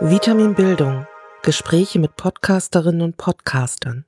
[0.00, 1.08] Vitamin Bildung.
[1.42, 4.04] Gespräche mit Podcasterinnen und Podcastern.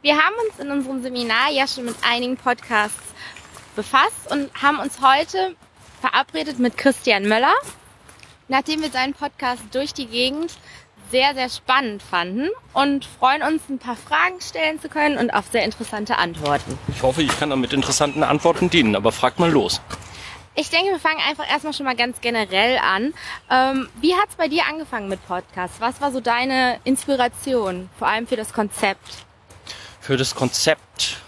[0.00, 2.96] Wir haben uns in unserem Seminar ja schon mit einigen Podcasts
[3.76, 5.54] befasst und haben uns heute
[6.00, 7.52] verabredet mit Christian Möller,
[8.48, 10.56] nachdem wir seinen Podcast durch die Gegend
[11.10, 15.44] sehr, sehr spannend fanden und freuen uns, ein paar Fragen stellen zu können und auf
[15.52, 16.78] sehr interessante Antworten.
[16.88, 19.82] Ich hoffe, ich kann damit interessanten Antworten dienen, aber fragt mal los.
[20.58, 23.12] Ich denke, wir fangen einfach erstmal schon mal ganz generell an.
[23.50, 25.82] Ähm, wie hat es bei dir angefangen mit Podcasts?
[25.82, 29.26] Was war so deine Inspiration, vor allem für das Konzept?
[30.00, 31.18] Für das Konzept.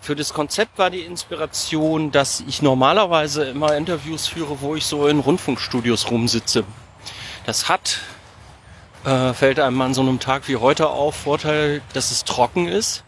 [0.00, 5.06] Für das Konzept war die Inspiration, dass ich normalerweise immer Interviews führe, wo ich so
[5.06, 6.64] in Rundfunkstudios rumsitze.
[7.46, 8.00] Das hat,
[9.04, 13.04] äh, fällt einem an so einem Tag wie heute auf, Vorteil, dass es trocken ist.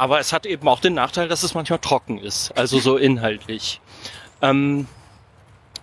[0.00, 3.82] Aber es hat eben auch den Nachteil, dass es manchmal trocken ist, also so inhaltlich.
[4.40, 4.86] Ähm,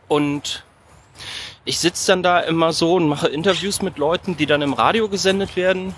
[0.08, 0.66] und
[1.66, 5.08] ich sitze dann da immer so und mache Interviews mit Leuten, die dann im Radio
[5.08, 5.94] gesendet werden.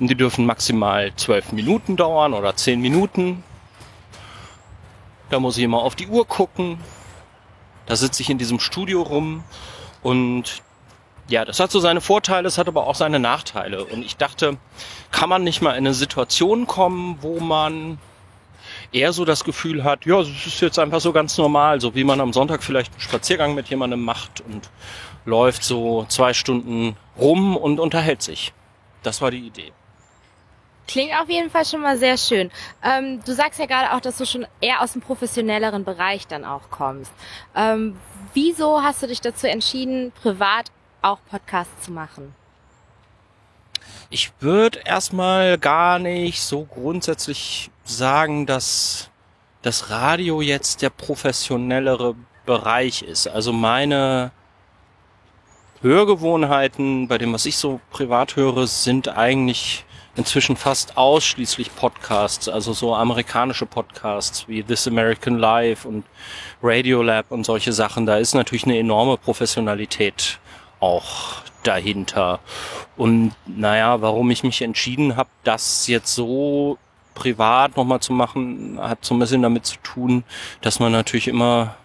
[0.00, 3.44] Und die dürfen maximal zwölf Minuten dauern oder zehn Minuten.
[5.28, 6.78] Da muss ich immer auf die Uhr gucken.
[7.84, 9.44] Da sitze ich in diesem Studio rum
[10.02, 10.62] und
[11.28, 13.84] ja, das hat so seine Vorteile, es hat aber auch seine Nachteile.
[13.84, 14.58] Und ich dachte,
[15.10, 17.98] kann man nicht mal in eine Situation kommen, wo man
[18.92, 22.04] eher so das Gefühl hat, ja, es ist jetzt einfach so ganz normal, so wie
[22.04, 24.70] man am Sonntag vielleicht einen Spaziergang mit jemandem macht und
[25.24, 28.52] läuft so zwei Stunden rum und unterhält sich.
[29.02, 29.72] Das war die Idee.
[30.88, 32.50] Klingt auf jeden Fall schon mal sehr schön.
[32.82, 36.44] Ähm, du sagst ja gerade auch, dass du schon eher aus dem professionelleren Bereich dann
[36.44, 37.12] auch kommst.
[37.54, 37.96] Ähm,
[38.34, 42.34] wieso hast du dich dazu entschieden, privat auch Podcasts zu machen?
[44.10, 49.10] Ich würde erstmal gar nicht so grundsätzlich sagen, dass
[49.62, 52.14] das Radio jetzt der professionellere
[52.44, 53.28] Bereich ist.
[53.28, 54.32] Also meine
[55.80, 59.84] Hörgewohnheiten, bei dem, was ich so privat höre, sind eigentlich
[60.14, 66.04] inzwischen fast ausschließlich Podcasts, also so amerikanische Podcasts wie This American Life und
[66.62, 68.04] Radiolab und solche Sachen.
[68.04, 70.38] Da ist natürlich eine enorme Professionalität
[70.82, 72.40] auch dahinter.
[72.96, 76.78] Und naja, warum ich mich entschieden habe, das jetzt so
[77.14, 80.24] privat nochmal zu machen, hat so ein bisschen damit zu tun,
[80.60, 81.76] dass man natürlich immer,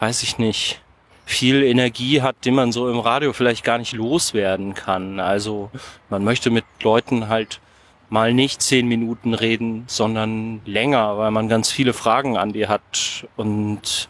[0.00, 0.80] weiß ich nicht,
[1.24, 5.20] viel Energie hat, die man so im Radio vielleicht gar nicht loswerden kann.
[5.20, 5.70] Also
[6.08, 7.60] man möchte mit Leuten halt
[8.08, 13.26] mal nicht zehn Minuten reden, sondern länger, weil man ganz viele Fragen an die hat.
[13.36, 14.08] Und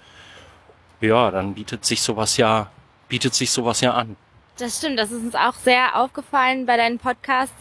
[1.03, 2.71] ja, dann bietet sich sowas ja,
[3.11, 4.17] bietet sich sowas ja an.
[4.57, 7.55] Das stimmt, das ist uns auch sehr aufgefallen bei deinen Podcasts,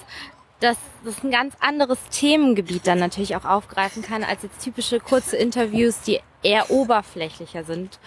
[0.62, 5.36] dass das ein ganz anderes Themengebiet dann natürlich auch aufgreifen kann, als jetzt typische kurze
[5.36, 8.00] Interviews, die eher oberflächlicher sind,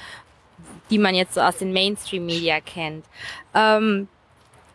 [0.91, 3.05] die man jetzt so aus den Mainstream-Media kennt.
[3.55, 4.09] Ähm,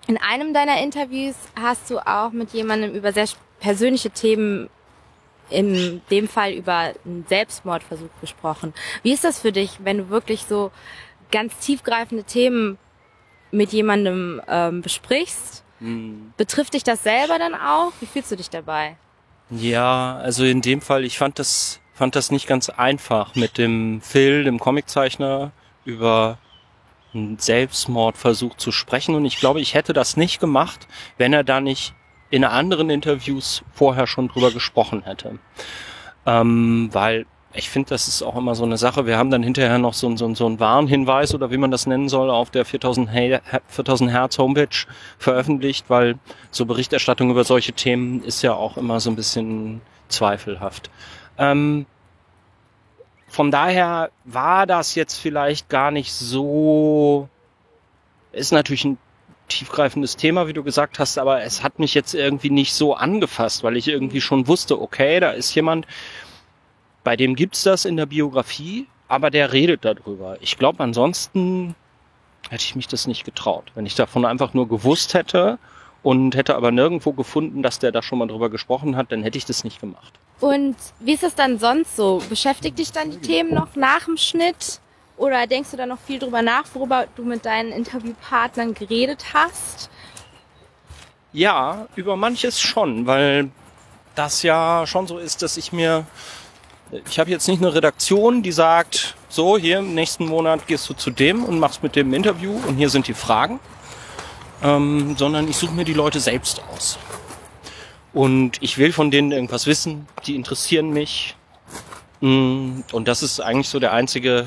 [0.07, 3.27] in einem deiner Interviews hast du auch mit jemandem über sehr
[3.59, 4.69] persönliche Themen
[5.49, 8.73] in dem Fall über einen Selbstmordversuch gesprochen.
[9.03, 10.71] Wie ist das für dich, wenn du wirklich so
[11.31, 12.77] ganz tiefgreifende Themen
[13.51, 16.33] mit jemandem ähm, besprichst, mhm.
[16.37, 17.93] betrifft dich das selber dann auch?
[17.99, 18.97] Wie fühlst du dich dabei?
[19.49, 24.01] Ja, also in dem Fall, ich fand das, fand das nicht ganz einfach mit dem
[24.01, 25.51] Phil, dem Comiczeichner,
[25.85, 26.37] über
[27.13, 29.15] einen Selbstmordversuch zu sprechen.
[29.15, 30.87] Und ich glaube, ich hätte das nicht gemacht,
[31.17, 31.93] wenn er da nicht
[32.29, 35.39] in anderen Interviews vorher schon drüber gesprochen hätte.
[36.25, 37.25] Ähm, weil
[37.57, 39.05] ich finde, das ist auch immer so eine Sache.
[39.07, 42.07] Wir haben dann hinterher noch so, so, so einen Warnhinweis oder wie man das nennen
[42.07, 44.85] soll auf der 4000, He 4000 Hertz Homepage
[45.17, 46.19] veröffentlicht, weil
[46.51, 50.91] so Berichterstattung über solche Themen ist ja auch immer so ein bisschen zweifelhaft.
[51.37, 51.87] Ähm,
[53.27, 57.27] von daher war das jetzt vielleicht gar nicht so,
[58.31, 58.97] ist natürlich ein
[59.47, 63.63] tiefgreifendes Thema, wie du gesagt hast, aber es hat mich jetzt irgendwie nicht so angefasst,
[63.63, 65.87] weil ich irgendwie schon wusste, okay, da ist jemand,
[67.07, 70.35] bei dem gibt's das in der Biografie, aber der redet darüber.
[70.41, 71.73] Ich glaube, ansonsten
[72.49, 73.71] hätte ich mich das nicht getraut.
[73.75, 75.57] Wenn ich davon einfach nur gewusst hätte
[76.03, 79.37] und hätte aber nirgendwo gefunden, dass der da schon mal drüber gesprochen hat, dann hätte
[79.37, 80.15] ich das nicht gemacht.
[80.41, 82.21] Und wie ist es dann sonst so?
[82.27, 84.81] Beschäftigt dich dann die Themen noch nach dem Schnitt?
[85.15, 89.89] Oder denkst du da noch viel drüber nach, worüber du mit deinen Interviewpartnern geredet hast?
[91.31, 93.49] Ja, über manches schon, weil
[94.13, 96.05] das ja schon so ist, dass ich mir
[96.91, 100.93] ich habe jetzt nicht eine Redaktion, die sagt, so, hier im nächsten Monat gehst du
[100.93, 103.59] zu dem und machst mit dem Interview und hier sind die Fragen,
[104.63, 106.97] ähm, sondern ich suche mir die Leute selbst aus.
[108.13, 111.35] Und ich will von denen irgendwas wissen, die interessieren mich.
[112.21, 114.45] Mm, und das ist eigentlich so der einzige,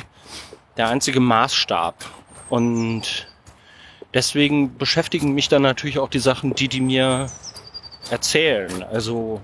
[0.76, 1.94] der einzige Maßstab.
[2.48, 3.28] Und
[4.14, 7.26] deswegen beschäftigen mich dann natürlich auch die Sachen, die die mir
[8.10, 8.82] erzählen.
[8.82, 9.40] Also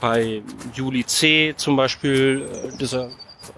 [0.00, 0.42] bei
[0.74, 1.54] Juli C.
[1.56, 3.10] zum Beispiel, äh, dieser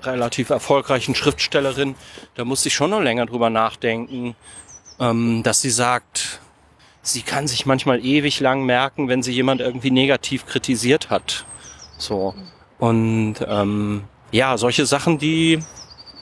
[0.03, 1.94] relativ erfolgreichen Schriftstellerin,
[2.35, 4.35] da musste ich schon noch länger drüber nachdenken,
[5.00, 6.41] ähm, dass sie sagt,
[7.03, 11.44] sie kann sich manchmal ewig lang merken, wenn sie jemand irgendwie negativ kritisiert hat.
[11.99, 12.35] So.
[12.79, 15.62] Und ähm, ja, solche Sachen, die,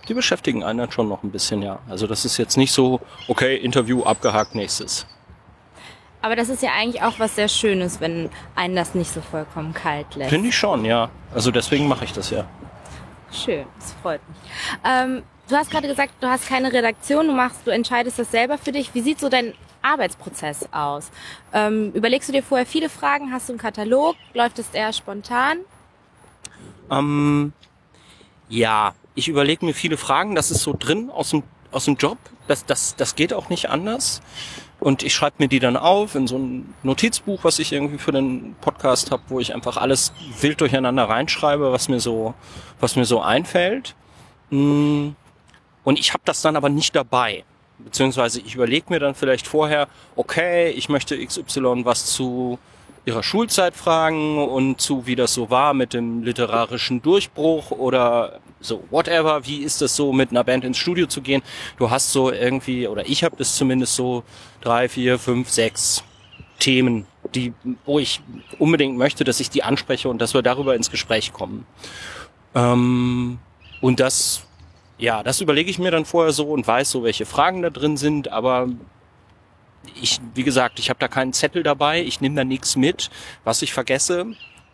[0.09, 1.79] die beschäftigen einen dann schon noch ein bisschen, ja.
[1.89, 5.07] Also das ist jetzt nicht so, okay, Interview abgehakt, nächstes.
[6.23, 9.73] Aber das ist ja eigentlich auch was sehr Schönes, wenn einen das nicht so vollkommen
[9.73, 10.31] kalt lässt.
[10.31, 11.11] Finde ich schon, ja.
[11.35, 12.45] Also deswegen mache ich das ja.
[13.33, 14.39] Schön, das freut mich.
[14.85, 18.59] Ähm, du hast gerade gesagt, du hast keine Redaktion, du machst, du entscheidest das selber
[18.59, 18.95] für dich.
[18.95, 21.11] Wie sieht so dein Arbeitsprozess aus?
[21.53, 23.33] Ähm, überlegst du dir vorher viele Fragen?
[23.33, 24.17] Hast du einen Katalog?
[24.35, 25.59] Läuft es eher spontan?
[26.91, 27.53] Ähm,
[28.49, 30.35] ja, ich überlege mir viele Fragen.
[30.35, 32.19] Das ist so drin aus dem, aus dem Job.
[32.49, 34.21] Das, das, das geht auch nicht anders.
[34.81, 38.13] Und ich schreibe mir die dann auf in so ein Notizbuch, was ich irgendwie für
[38.13, 42.35] den Podcast habe, wo ich einfach alles wild durcheinander reinschreibe, was mir so,
[42.81, 43.95] was mir so einfällt.
[44.49, 45.11] Mm.
[45.85, 47.45] Und ich habe das dann aber nicht dabei.
[47.79, 52.59] Beziehungsweise ich überlege mir dann vielleicht vorher, okay, ich möchte XY was zu
[53.05, 58.85] ihrer Schulzeit fragen und zu, wie das so war mit dem literarischen Durchbruch oder so
[58.91, 61.43] whatever, wie ist das so mit einer Band ins Studio zu gehen.
[61.79, 64.23] Du hast so irgendwie, oder ich habe das zumindest so
[64.61, 66.05] drei, vier, fünf, sechs
[66.59, 67.55] Themen, die,
[67.85, 68.21] wo ich
[68.59, 71.67] unbedingt möchte, dass ich die anspreche und dass wir darüber ins Gespräch kommen.
[72.55, 73.39] Ähm,
[73.81, 74.43] und das,
[74.99, 77.97] ja, das überlege ich mir dann vorher so und weiß so, welche Fragen da drin
[77.97, 78.69] sind, aber
[80.01, 83.11] ich, wie gesagt, ich habe da keinen Zettel dabei, ich nehme da nichts mit.
[83.45, 84.27] Was ich vergesse,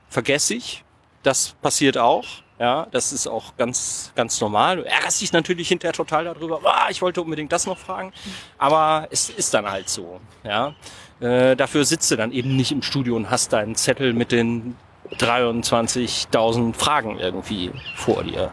[0.08, 0.84] vergesse ich.
[1.22, 2.24] Das passiert auch.
[2.58, 4.76] Ja, das ist auch ganz, ganz normal.
[4.76, 6.60] Du ärgerst dich natürlich hinterher total darüber.
[6.64, 8.12] Ah, ich wollte unbedingt das noch fragen.
[8.56, 10.20] Aber es ist dann halt so.
[10.42, 10.74] Ja,
[11.20, 14.76] äh, dafür sitzt du dann eben nicht im Studio und hast deinen Zettel mit den
[15.18, 18.50] 23.000 Fragen irgendwie vor dir.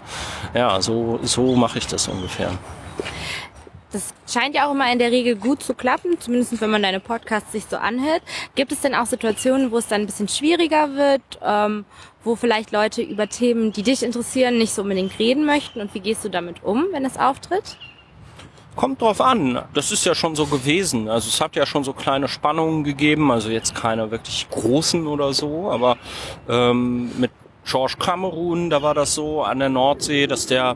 [0.54, 2.52] Ja, so, so mache ich das ungefähr.
[3.94, 7.00] Das scheint ja auch immer in der Regel gut zu klappen, zumindest wenn man deine
[7.00, 8.24] Podcasts sich so anhört.
[8.56, 11.86] Gibt es denn auch Situationen, wo es dann ein bisschen schwieriger wird, ähm,
[12.24, 15.80] wo vielleicht Leute über Themen, die dich interessieren, nicht so unbedingt reden möchten?
[15.80, 17.78] Und wie gehst du damit um, wenn es auftritt?
[18.76, 19.64] Kommt drauf an.
[19.76, 21.08] Das ist ja schon so gewesen.
[21.08, 25.34] Also es hat ja schon so kleine Spannungen gegeben, also jetzt keine wirklich großen oder
[25.34, 25.98] so, aber
[26.50, 27.30] ähm, mit
[27.64, 30.76] George Cameron, da war das so an der Nordsee, dass der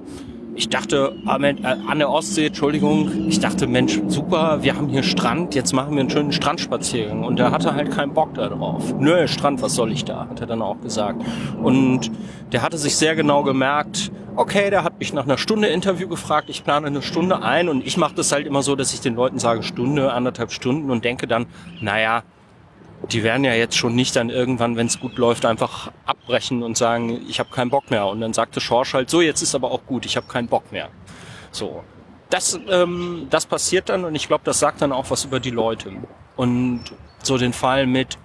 [0.58, 1.56] ich dachte, ah, äh,
[1.88, 6.02] an der Ostsee, Entschuldigung, ich dachte, Mensch, super, wir haben hier Strand, jetzt machen wir
[6.02, 7.24] einen schönen Strandspaziergang.
[7.24, 8.96] Und der hatte halt keinen Bock da drauf.
[8.98, 11.24] Nö, Strand, was soll ich da, hat er dann auch gesagt.
[11.62, 12.12] Und
[12.52, 16.50] der hatte sich sehr genau gemerkt, okay, der hat mich nach einer Stunde Interview gefragt,
[16.50, 19.16] ich plane eine Stunde ein und ich mache das halt immer so, dass ich den
[19.16, 21.46] Leuten sage, Stunde, anderthalb Stunden und denke dann,
[21.82, 22.24] naja,
[23.12, 25.92] die werden ja jetzt schon nicht dann irgendwann, wenn es gut läuft, einfach
[26.28, 28.06] abbrechen und sagen, ich habe keinen Bock mehr.
[28.08, 30.72] Und dann sagte Schorsch halt, so, jetzt ist aber auch gut, ich habe keinen Bock
[30.72, 30.90] mehr.
[31.52, 31.84] So.
[32.30, 35.50] Das, ähm, das passiert dann und ich glaube, das sagt dann auch was über die
[35.50, 35.94] Leute.
[36.36, 36.84] Und
[37.24, 38.18] so den Fall mit,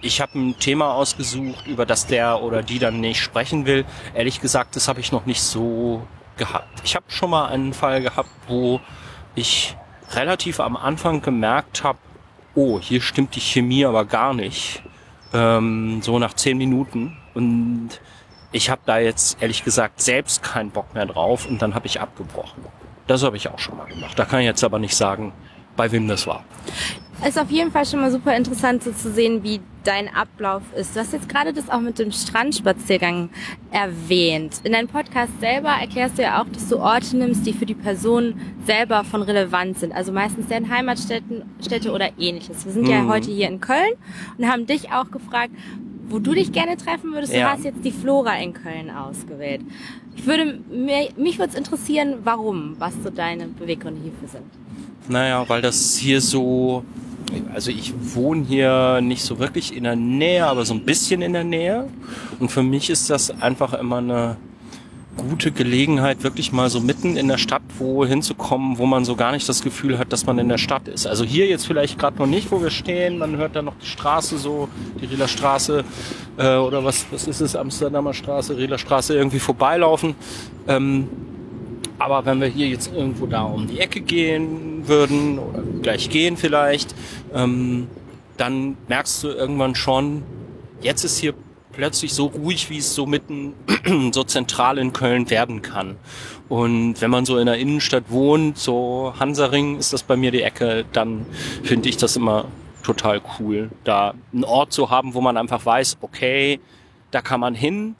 [0.00, 3.84] ich habe ein Thema ausgesucht, über das der oder die dann nicht sprechen will.
[4.12, 6.04] Ehrlich gesagt, das habe ich noch nicht so
[6.36, 6.82] gehabt.
[6.82, 8.80] Ich habe schon mal einen Fall gehabt, wo
[9.36, 9.76] ich
[10.14, 11.98] relativ am Anfang gemerkt habe,
[12.56, 14.82] oh, hier stimmt die Chemie aber gar nicht.
[15.32, 17.16] Ähm, so nach zehn Minuten.
[17.34, 18.00] Und
[18.52, 22.00] ich habe da jetzt ehrlich gesagt selbst keinen Bock mehr drauf und dann habe ich
[22.00, 22.64] abgebrochen.
[23.06, 24.18] Das habe ich auch schon mal gemacht.
[24.18, 25.32] Da kann ich jetzt aber nicht sagen,
[25.76, 26.44] bei wem das war.
[27.26, 30.94] Ist auf jeden Fall schon mal super interessant so zu sehen, wie dein Ablauf ist.
[30.94, 33.30] Du hast jetzt gerade das auch mit dem Strandspaziergang
[33.70, 34.60] erwähnt.
[34.64, 37.74] In deinem Podcast selber erklärst du ja auch, dass du Orte nimmst, die für die
[37.74, 39.94] Person selber von Relevanz sind.
[39.94, 42.64] Also meistens deren Heimatstädten Städte oder ähnliches.
[42.64, 42.90] Wir sind mhm.
[42.90, 43.92] ja heute hier in Köln
[44.36, 45.52] und haben dich auch gefragt,
[46.08, 47.32] wo du dich gerne treffen würdest.
[47.32, 47.40] Ja.
[47.40, 49.62] Du hast jetzt die Flora in Köln ausgewählt.
[50.16, 50.58] Ich würde,
[51.16, 54.44] mich würde es interessieren, warum, was so deine Beweggründe hierfür sind.
[55.08, 56.84] Naja, weil das hier so,
[57.52, 61.32] also ich wohne hier nicht so wirklich in der Nähe, aber so ein bisschen in
[61.32, 61.88] der Nähe.
[62.38, 64.36] Und für mich ist das einfach immer eine
[65.16, 69.32] gute Gelegenheit, wirklich mal so mitten in der Stadt wo hinzukommen, wo man so gar
[69.32, 71.06] nicht das Gefühl hat, dass man in der Stadt ist.
[71.06, 73.18] Also hier jetzt vielleicht gerade noch nicht, wo wir stehen.
[73.18, 74.68] Man hört da noch die Straße so,
[75.00, 75.84] die Rieler Straße
[76.36, 80.14] äh, oder was, was ist es, Amsterdamer Straße, Rieler Straße irgendwie vorbeilaufen.
[80.68, 81.08] Ähm,
[81.98, 86.36] aber wenn wir hier jetzt irgendwo da um die Ecke gehen würden oder gleich gehen
[86.36, 86.94] vielleicht,
[87.32, 87.88] ähm,
[88.36, 90.22] dann merkst du irgendwann schon,
[90.80, 91.34] jetzt ist hier
[91.74, 93.54] plötzlich so ruhig, wie es so mitten
[94.12, 95.96] so zentral in Köln werden kann.
[96.48, 100.42] Und wenn man so in der Innenstadt wohnt, so Hansaring ist das bei mir die
[100.42, 101.26] Ecke, dann
[101.62, 102.46] finde ich das immer
[102.82, 106.60] total cool, da einen Ort zu haben, wo man einfach weiß, okay,
[107.10, 107.96] da kann man hin.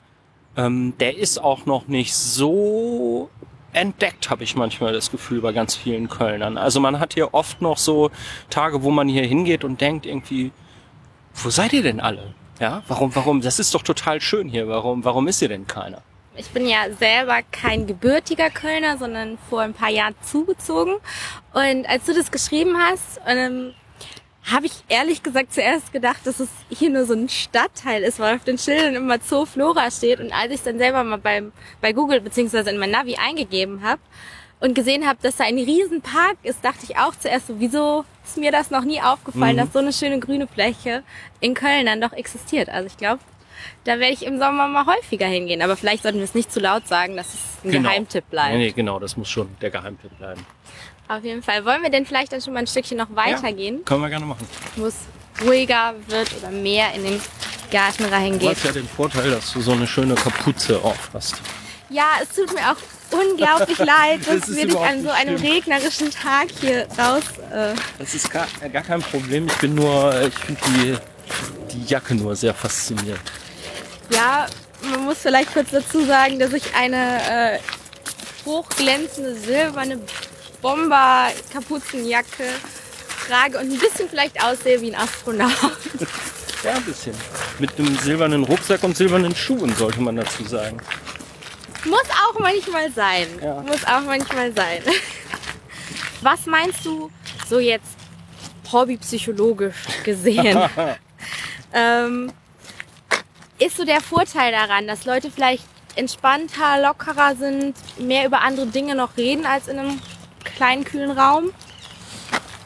[0.55, 3.29] Ähm, der ist auch noch nicht so
[3.73, 6.57] entdeckt, habe ich manchmal das Gefühl bei ganz vielen Kölnern.
[6.57, 8.09] Also man hat hier oft noch so
[8.49, 10.51] Tage, wo man hier hingeht und denkt irgendwie,
[11.33, 12.33] wo seid ihr denn alle?
[12.59, 13.41] Ja, warum, warum?
[13.41, 14.67] Das ist doch total schön hier.
[14.67, 16.01] Warum, warum ist hier denn keiner?
[16.37, 20.95] Ich bin ja selber kein gebürtiger Kölner, sondern vor ein paar Jahren zugezogen.
[21.53, 23.73] Und als du das geschrieben hast, ähm,
[24.51, 28.35] habe ich ehrlich gesagt zuerst gedacht, dass es hier nur so ein Stadtteil ist, weil
[28.35, 30.19] auf den Schildern immer Zoo Flora steht.
[30.19, 34.01] Und als ich dann selber mal beim, bei Google beziehungsweise in mein Navi eingegeben habe
[34.59, 38.37] und gesehen habe, dass da ein Riesenpark ist, dachte ich auch zuerst so, wieso ist
[38.37, 39.59] mir das noch nie aufgefallen, mhm.
[39.59, 41.03] dass so eine schöne grüne Fläche
[41.39, 42.69] in Köln dann doch existiert.
[42.69, 43.19] Also ich glaube,
[43.83, 45.61] da werde ich im Sommer mal häufiger hingehen.
[45.61, 47.89] Aber vielleicht sollten wir es nicht zu laut sagen, dass es ein genau.
[47.89, 48.55] Geheimtipp bleibt.
[48.55, 50.45] Nee, genau, das muss schon der Geheimtipp bleiben.
[51.07, 51.65] Auf jeden Fall.
[51.65, 53.77] Wollen wir denn vielleicht dann schon mal ein Stückchen noch weitergehen?
[53.77, 54.47] Ja, können wir gerne machen.
[54.75, 55.01] Wo es
[55.43, 57.21] ruhiger wird oder mehr in den
[57.71, 58.41] Garten reingeht.
[58.41, 61.41] Du hast ja den Vorteil, dass du so eine schöne Kapuze auf hast.
[61.89, 62.77] Ja, es tut mir auch
[63.11, 65.51] unglaublich leid, dass das wir dich an so einem schlimm.
[65.53, 67.23] regnerischen Tag hier raus.
[67.51, 69.47] Äh das ist gar, gar kein Problem.
[69.47, 70.97] Ich bin nur, ich finde die,
[71.73, 73.21] die Jacke nur sehr faszinierend.
[74.09, 74.47] Ja,
[74.81, 77.59] man muss vielleicht kurz dazu sagen, dass ich eine äh,
[78.45, 79.99] hochglänzende silberne
[80.61, 82.43] Bomber-Kapuzenjacke
[83.27, 85.51] trage und ein bisschen vielleicht aussehe wie ein Astronaut.
[86.63, 87.13] Ja, ein bisschen.
[87.59, 90.77] Mit einem silbernen Rucksack und silbernen Schuhen, sollte man dazu sagen.
[91.85, 93.27] Muss auch manchmal sein.
[93.41, 93.61] Ja.
[93.61, 94.81] Muss auch manchmal sein.
[96.21, 97.11] Was meinst du
[97.47, 97.95] so jetzt
[98.71, 100.59] hobbypsychologisch gesehen?
[101.73, 102.31] ähm,
[103.59, 105.63] ist so der Vorteil daran, dass Leute vielleicht
[105.95, 110.01] entspannter, lockerer sind, mehr über andere Dinge noch reden als in einem
[110.43, 111.51] kleinen, kühlen Raum?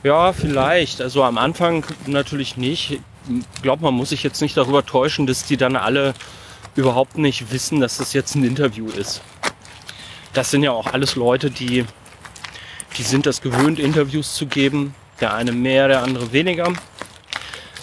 [0.03, 1.01] Ja, vielleicht.
[1.01, 2.99] Also am Anfang natürlich nicht.
[3.27, 6.13] Ich glaube, man muss sich jetzt nicht darüber täuschen, dass die dann alle
[6.79, 9.21] überhaupt nicht wissen, dass das jetzt ein Interview ist.
[10.33, 11.85] Das sind ja auch alles Leute, die,
[12.97, 14.95] die sind das gewöhnt, Interviews zu geben.
[15.19, 16.71] Der eine mehr, der andere weniger.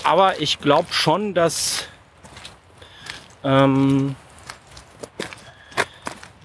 [0.02, 1.88] Aber ich glaube schon, dass,
[3.44, 4.16] ähm,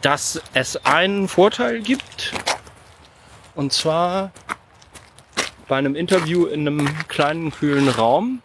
[0.01, 2.33] dass es einen Vorteil gibt,
[3.55, 4.31] und zwar
[5.67, 8.41] bei einem Interview in einem kleinen, kühlen Raum.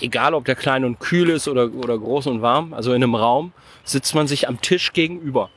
[0.00, 3.14] Egal ob der klein und kühl ist oder, oder groß und warm, also in einem
[3.14, 3.52] Raum,
[3.84, 5.50] sitzt man sich am Tisch gegenüber.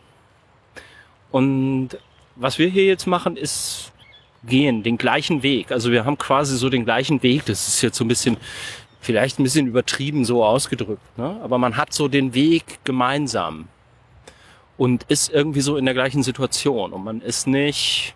[1.31, 1.89] Und
[2.35, 3.91] was wir hier jetzt machen, ist
[4.45, 5.71] gehen, den gleichen Weg.
[5.71, 7.45] Also wir haben quasi so den gleichen Weg.
[7.45, 8.37] Das ist jetzt so ein bisschen,
[8.99, 11.17] vielleicht ein bisschen übertrieben so ausgedrückt.
[11.17, 11.39] Ne?
[11.43, 13.67] Aber man hat so den Weg gemeinsam
[14.77, 16.93] und ist irgendwie so in der gleichen Situation.
[16.93, 18.15] Und man ist nicht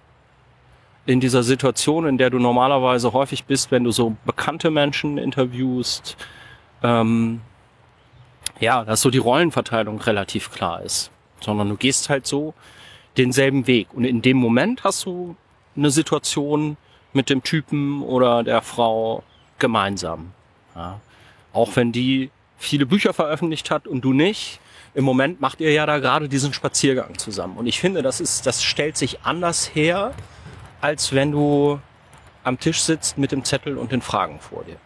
[1.07, 6.17] in dieser Situation, in der du normalerweise häufig bist, wenn du so bekannte Menschen interviewst,
[6.83, 7.41] ähm,
[8.59, 11.09] ja, dass so die Rollenverteilung relativ klar ist,
[11.39, 12.53] sondern du gehst halt so
[13.17, 13.87] denselben Weg.
[13.93, 15.35] Und in dem Moment hast du
[15.77, 16.75] eine Situation
[17.13, 19.23] mit dem Typen oder der Frau
[19.59, 20.33] gemeinsam.
[20.75, 20.99] Ja.
[21.53, 24.59] Auch wenn die viele Bücher veröffentlicht hat und du nicht,
[24.93, 27.57] im Moment macht ihr ja da gerade diesen Spaziergang zusammen.
[27.57, 30.13] Und ich finde, das ist, das stellt sich anders her,
[30.81, 31.79] als wenn du
[32.43, 34.77] am Tisch sitzt mit dem Zettel und den Fragen vor dir.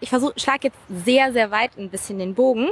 [0.00, 2.68] Ich versuche, schlag jetzt sehr, sehr weit ein bisschen den Bogen.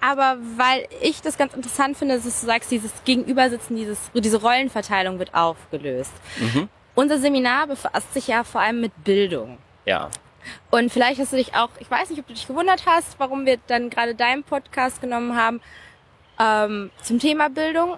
[0.00, 5.20] Aber weil ich das ganz interessant finde, dass du sagst, dieses Gegenübersitzen, dieses, diese Rollenverteilung
[5.20, 6.12] wird aufgelöst.
[6.40, 6.68] Mhm.
[6.96, 9.58] Unser Seminar befasst sich ja vor allem mit Bildung.
[9.86, 10.10] Ja.
[10.70, 13.46] Und vielleicht hast du dich auch, ich weiß nicht, ob du dich gewundert hast, warum
[13.46, 15.60] wir dann gerade deinen Podcast genommen haben
[16.40, 17.96] ähm, zum Thema Bildung.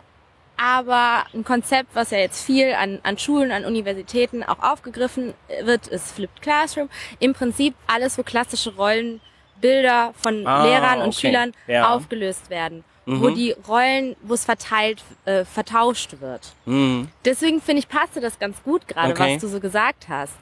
[0.56, 5.88] Aber ein Konzept, was ja jetzt viel an, an Schulen, an Universitäten auch aufgegriffen wird,
[5.88, 6.88] ist Flipped Classroom.
[7.18, 11.28] Im Prinzip alles, wo klassische Rollenbilder von ah, Lehrern und okay.
[11.28, 11.92] Schülern ja.
[11.94, 12.84] aufgelöst werden.
[13.06, 13.20] Mhm.
[13.20, 16.54] Wo die Rollen, wo es verteilt, äh, vertauscht wird.
[16.64, 17.08] Mhm.
[17.24, 19.34] Deswegen finde ich, passte das ganz gut gerade, okay.
[19.34, 20.34] was du so gesagt hast.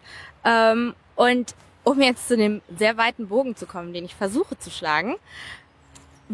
[0.44, 1.54] Ähm, und
[1.84, 5.16] um jetzt zu dem sehr weiten Bogen zu kommen, den ich versuche zu schlagen,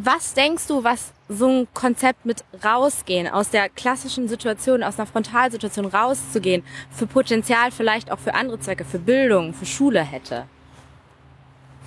[0.05, 5.07] was denkst du, was so ein Konzept mit rausgehen, aus der klassischen Situation, aus einer
[5.07, 10.45] Frontalsituation rauszugehen, für Potenzial vielleicht auch für andere Zwecke, für Bildung, für Schule hätte?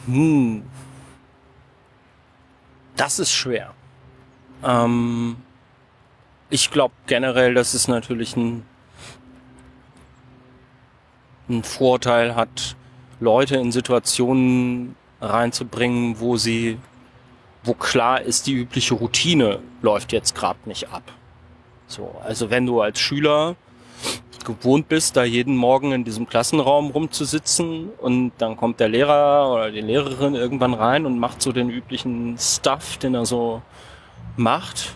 [0.08, 0.64] Hm.
[2.98, 3.74] Das ist schwer.
[4.64, 5.38] Ähm,
[6.50, 8.66] ich glaube generell, dass es natürlich ein,
[11.50, 12.76] ein Vorteil hat,
[13.22, 16.78] Leute in Situationen reinzubringen, wo sie,
[17.64, 21.04] wo klar ist, die übliche Routine läuft jetzt gerade nicht ab.
[21.88, 23.56] So, also wenn du als Schüler
[24.46, 29.72] gewohnt bist, da jeden Morgen in diesem Klassenraum rumzusitzen und dann kommt der Lehrer oder
[29.72, 33.62] die Lehrerin irgendwann rein und macht so den üblichen Stuff, den er so
[34.38, 34.96] macht.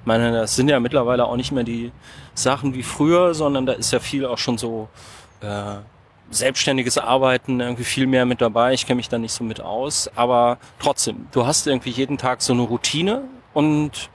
[0.00, 1.92] Ich meine, das sind ja mittlerweile auch nicht mehr die
[2.34, 4.88] Sachen wie früher, sondern da ist ja viel auch schon so
[5.40, 5.76] äh,
[6.30, 8.72] selbstständiges Arbeiten irgendwie viel mehr mit dabei.
[8.72, 12.42] Ich kenne mich da nicht so mit aus, aber trotzdem, du hast irgendwie jeden Tag
[12.42, 13.22] so eine Routine
[13.54, 14.10] und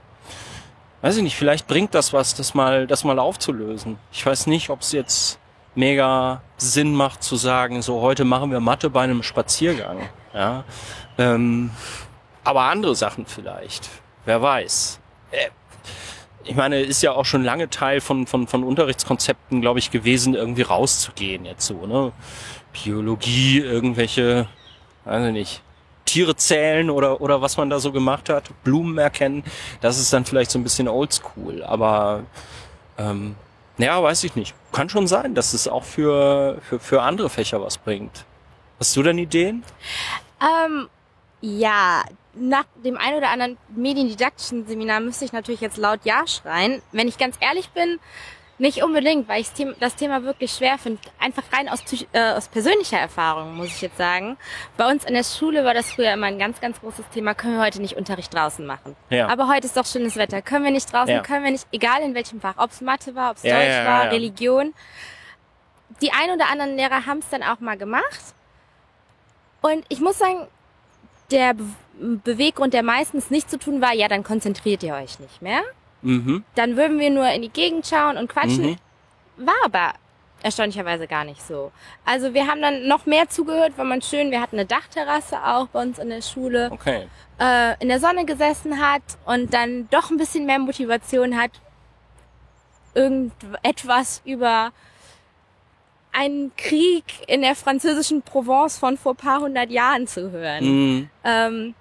[1.01, 3.98] weiß ich nicht, vielleicht bringt das was, das mal, das mal aufzulösen.
[4.12, 5.39] Ich weiß nicht, ob es jetzt
[5.75, 10.10] mega Sinn macht zu sagen, so heute machen wir Mathe bei einem Spaziergang.
[10.34, 10.63] Ja,
[11.18, 11.72] ähm,
[12.44, 13.89] aber andere Sachen vielleicht.
[14.25, 15.00] Wer weiß.
[15.32, 15.50] Äh,
[16.43, 20.33] ich meine, ist ja auch schon lange Teil von, von, von Unterrichtskonzepten, glaube ich, gewesen,
[20.33, 22.12] irgendwie rauszugehen jetzt so, ne?
[22.71, 24.48] Biologie, irgendwelche,
[25.05, 25.62] weiß ich nicht,
[26.05, 29.43] Tiere zählen oder, oder was man da so gemacht hat, Blumen erkennen,
[29.81, 32.24] das ist dann vielleicht so ein bisschen oldschool, aber
[32.98, 33.36] ähm,
[33.77, 34.53] naja, weiß ich nicht.
[34.71, 38.25] Kann schon sein, dass es auch für, für, für andere Fächer was bringt.
[38.79, 39.63] Hast du denn Ideen?
[40.41, 40.88] Ähm,
[41.41, 42.03] ja,
[42.34, 46.82] nach dem ein oder anderen mediendidaktischen Seminar müsste ich natürlich jetzt laut Ja schreien.
[46.92, 48.00] Wenn ich ganz ehrlich bin,
[48.62, 51.02] nicht unbedingt, weil ich das Thema wirklich schwer finde.
[51.20, 51.84] Einfach rein aus,
[52.14, 54.38] äh, aus persönlicher Erfahrung, muss ich jetzt sagen.
[54.78, 57.34] Bei uns in der Schule war das früher immer ein ganz, ganz großes Thema.
[57.34, 58.96] Können wir heute nicht Unterricht draußen machen?
[59.10, 59.28] Ja.
[59.30, 60.44] Aber heute ist doch schönes Wetter.
[60.44, 61.16] Können wir nicht draußen?
[61.16, 61.22] Ja.
[61.24, 63.68] Können wir nicht, egal in welchem Fach, ob es Mathe war, ob es ja, Deutsch
[63.68, 64.74] ja, war, Religion.
[66.02, 68.36] Die ein oder anderen Lehrer haben es dann auch mal gemacht.
[69.62, 70.48] Und ich muss sagen,
[71.32, 71.56] der
[72.24, 75.62] Beweggrund der meistens nicht zu tun war, ja, dann konzentriert ihr euch nicht mehr.
[76.01, 76.43] Mhm.
[76.55, 78.72] Dann würden wir nur in die Gegend schauen und quatschen.
[78.72, 78.77] Mhm.
[79.38, 79.93] War aber
[80.43, 81.72] erstaunlicherweise gar nicht so.
[82.03, 85.67] Also wir haben dann noch mehr zugehört, weil man schön, wir hatten eine Dachterrasse auch
[85.67, 87.08] bei uns in der Schule, okay.
[87.39, 91.51] äh, in der Sonne gesessen hat und dann doch ein bisschen mehr Motivation hat,
[92.93, 94.72] irgendetwas über
[96.12, 100.65] einen Krieg in der französischen Provence von vor paar hundert Jahren zu hören.
[100.65, 101.10] Mhm.
[101.23, 101.76] Ähm,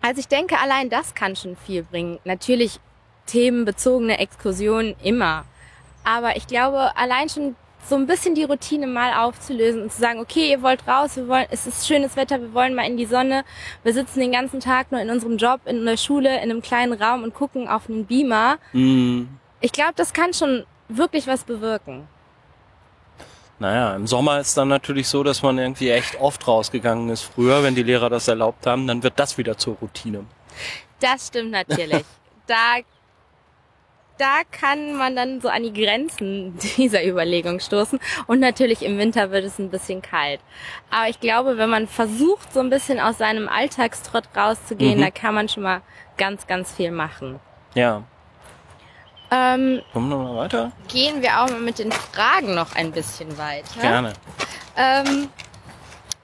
[0.00, 2.18] also ich denke, allein das kann schon viel bringen.
[2.24, 2.80] Natürlich
[3.26, 5.44] themenbezogene Exkursionen immer.
[6.04, 7.56] Aber ich glaube, allein schon
[7.88, 11.28] so ein bisschen die Routine mal aufzulösen und zu sagen, okay, ihr wollt raus, wir
[11.28, 13.44] wollen, es ist schönes Wetter, wir wollen mal in die Sonne,
[13.82, 16.92] wir sitzen den ganzen Tag nur in unserem Job, in der Schule, in einem kleinen
[16.92, 18.58] Raum und gucken auf einen Beamer.
[18.72, 19.22] Mm.
[19.60, 22.06] Ich glaube, das kann schon wirklich was bewirken.
[23.60, 27.22] Naja, im Sommer ist dann natürlich so, dass man irgendwie echt oft rausgegangen ist.
[27.22, 30.24] Früher, wenn die Lehrer das erlaubt haben, dann wird das wieder zur Routine.
[30.98, 32.02] Das stimmt natürlich.
[32.46, 32.78] da,
[34.16, 38.00] da kann man dann so an die Grenzen dieser Überlegung stoßen.
[38.26, 40.40] Und natürlich im Winter wird es ein bisschen kalt.
[40.88, 45.02] Aber ich glaube, wenn man versucht, so ein bisschen aus seinem Alltagstrott rauszugehen, mhm.
[45.02, 45.82] da kann man schon mal
[46.16, 47.40] ganz, ganz viel machen.
[47.74, 48.04] Ja,
[49.30, 50.72] ähm, Kommen wir mal weiter?
[50.88, 53.80] Gehen wir auch mal mit den Fragen noch ein bisschen weiter.
[53.80, 54.12] Gerne.
[54.76, 55.28] Ähm,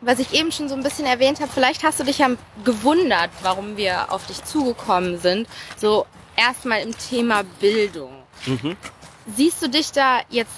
[0.01, 2.29] was ich eben schon so ein bisschen erwähnt habe, vielleicht hast du dich ja
[2.65, 5.49] gewundert, warum wir auf dich zugekommen sind.
[5.77, 8.13] So erstmal im Thema Bildung.
[8.45, 8.77] Mhm.
[9.35, 10.53] Siehst du dich da jetzt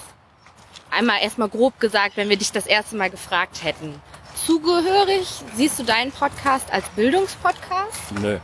[0.91, 4.01] einmal erstmal grob gesagt, wenn wir dich das erste Mal gefragt hätten,
[4.35, 5.27] zugehörig?
[5.55, 8.13] Siehst du deinen Podcast als Bildungspodcast?
[8.21, 8.39] Nö.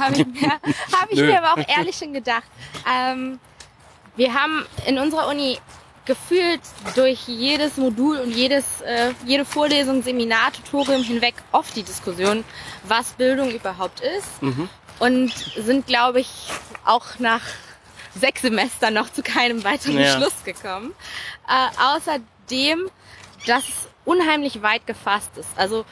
[0.00, 2.44] Habe ich, mir, hab ich mir aber auch ehrlich schon gedacht.
[2.90, 3.38] Ähm,
[4.16, 5.58] wir haben in unserer Uni
[6.04, 6.60] gefühlt
[6.96, 12.44] durch jedes Modul und jedes, äh, jede Vorlesung, Seminar, Tutorium hinweg oft die Diskussion,
[12.84, 14.42] was Bildung überhaupt ist.
[14.42, 14.68] Mhm.
[14.98, 16.28] Und sind, glaube ich,
[16.84, 17.42] auch nach
[18.14, 20.16] sechs Semestern noch zu keinem weiteren ja.
[20.16, 20.92] Schluss gekommen.
[21.48, 22.90] Äh, außerdem,
[23.46, 25.48] dass es unheimlich weit gefasst ist.
[25.56, 25.84] Also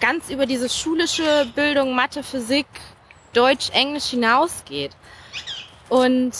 [0.00, 2.66] ganz über diese schulische Bildung, Mathe, Physik,
[3.32, 4.92] Deutsch, Englisch hinausgeht.
[5.88, 6.32] Und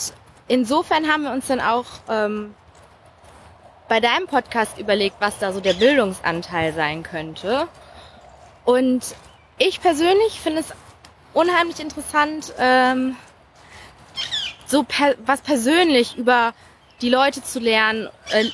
[0.47, 2.53] insofern haben wir uns dann auch ähm,
[3.87, 7.67] bei deinem Podcast überlegt, was da so der Bildungsanteil sein könnte.
[8.65, 9.15] Und
[9.57, 10.73] ich persönlich finde es
[11.33, 13.15] unheimlich interessant, ähm,
[14.65, 16.53] so per was persönlich über
[17.01, 18.45] die Leute zu lernen, äh,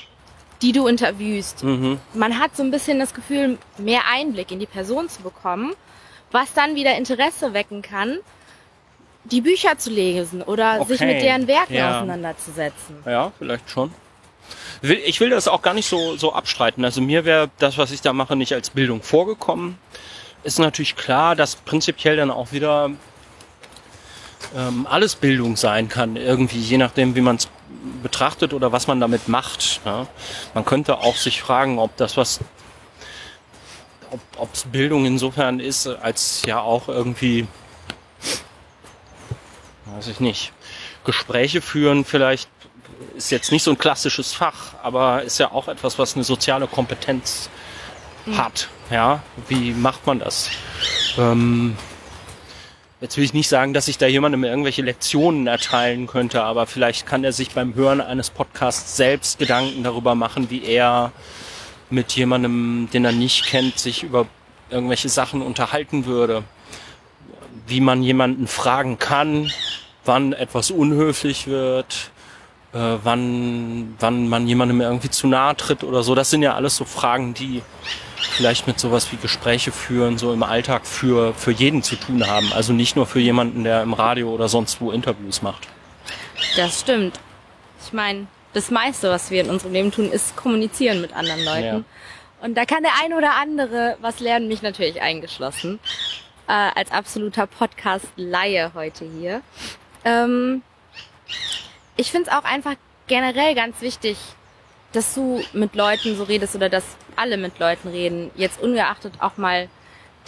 [0.61, 1.63] die du interviewst.
[1.63, 1.99] Mhm.
[2.13, 5.73] Man hat so ein bisschen das Gefühl, mehr Einblick in die Person zu bekommen
[6.31, 8.19] was dann wieder Interesse wecken kann,
[9.25, 10.93] die Bücher zu lesen oder okay.
[10.93, 11.97] sich mit deren Werken ja.
[11.97, 12.97] auseinanderzusetzen.
[13.05, 13.93] Ja, vielleicht schon.
[14.81, 16.85] Ich will das auch gar nicht so, so abstreiten.
[16.85, 19.77] Also mir wäre das, was ich da mache, nicht als Bildung vorgekommen.
[20.43, 22.91] Ist natürlich klar, dass prinzipiell dann auch wieder
[24.55, 27.49] ähm, alles Bildung sein kann, irgendwie, je nachdem, wie man es
[28.01, 29.81] betrachtet oder was man damit macht.
[29.85, 30.07] Ja.
[30.53, 32.39] Man könnte auch sich fragen, ob das, was
[34.37, 37.47] ob es Bildung insofern ist, als ja auch irgendwie,
[39.85, 40.53] weiß ich nicht,
[41.03, 42.49] Gespräche führen vielleicht
[43.15, 46.67] ist jetzt nicht so ein klassisches Fach, aber ist ja auch etwas, was eine soziale
[46.67, 47.49] Kompetenz
[48.25, 48.37] mhm.
[48.37, 48.69] hat.
[48.89, 50.49] Ja, wie macht man das?
[51.17, 51.77] Ähm,
[53.01, 57.05] jetzt will ich nicht sagen, dass ich da jemandem irgendwelche Lektionen erteilen könnte, aber vielleicht
[57.05, 61.11] kann er sich beim Hören eines Podcasts selbst Gedanken darüber machen, wie er
[61.89, 64.27] mit jemandem, den er nicht kennt, sich über
[64.69, 66.43] irgendwelche Sachen unterhalten würde.
[67.67, 69.51] Wie man jemanden fragen kann,
[70.05, 72.11] wann etwas unhöflich wird,
[72.73, 76.15] äh, wann, wann man jemandem irgendwie zu nahe tritt oder so.
[76.15, 77.61] Das sind ja alles so Fragen, die
[78.17, 82.51] vielleicht mit sowas wie Gespräche führen, so im Alltag für, für jeden zu tun haben.
[82.53, 85.67] Also nicht nur für jemanden, der im Radio oder sonst wo Interviews macht.
[86.55, 87.19] Das stimmt.
[87.85, 91.85] Ich meine, das meiste, was wir in unserem Leben tun, ist kommunizieren mit anderen Leuten.
[91.85, 92.45] Ja.
[92.45, 95.79] Und da kann der ein oder andere was lernen, mich natürlich eingeschlossen.
[96.47, 99.41] Äh, als absoluter Podcast-Laie heute hier.
[100.03, 100.63] Ähm,
[101.95, 102.75] ich finde es auch einfach
[103.07, 104.17] generell ganz wichtig,
[104.93, 106.85] dass du mit Leuten so redest oder dass
[107.15, 109.69] alle mit Leuten reden, jetzt ungeachtet auch mal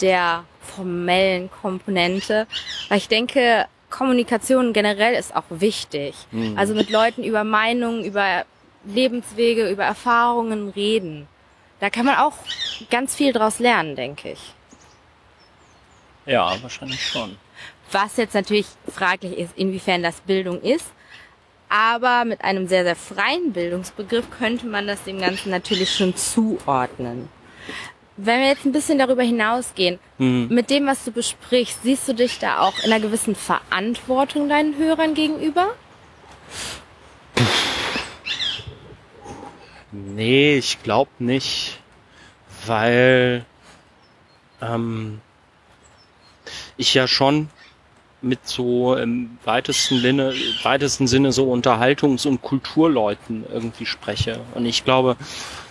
[0.00, 2.46] der formellen Komponente,
[2.88, 6.14] weil ich denke, Kommunikation generell ist auch wichtig.
[6.32, 6.58] Mhm.
[6.58, 8.44] Also mit Leuten über Meinungen, über
[8.84, 11.28] Lebenswege, über Erfahrungen reden.
[11.78, 12.34] Da kann man auch
[12.90, 14.40] ganz viel draus lernen, denke ich.
[16.26, 17.36] Ja, wahrscheinlich schon.
[17.90, 20.86] Was jetzt natürlich fraglich ist, inwiefern das Bildung ist.
[21.68, 27.28] Aber mit einem sehr, sehr freien Bildungsbegriff könnte man das dem Ganzen natürlich schon zuordnen.
[28.16, 30.48] Wenn wir jetzt ein bisschen darüber hinausgehen, mhm.
[30.50, 34.76] mit dem, was du besprichst, siehst du dich da auch in einer gewissen Verantwortung deinen
[34.76, 35.68] Hörern gegenüber?
[39.92, 41.78] Nee, ich glaube nicht,
[42.66, 43.44] weil
[44.60, 45.20] ähm,
[46.76, 47.48] ich ja schon
[48.20, 54.40] mit so im weitesten, Sinne, weitesten Sinne so Unterhaltungs- und Kulturleuten irgendwie spreche.
[54.54, 55.16] Und ich glaube,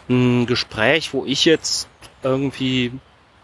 [0.10, 1.88] ein Gespräch, wo ich jetzt
[2.24, 2.92] irgendwie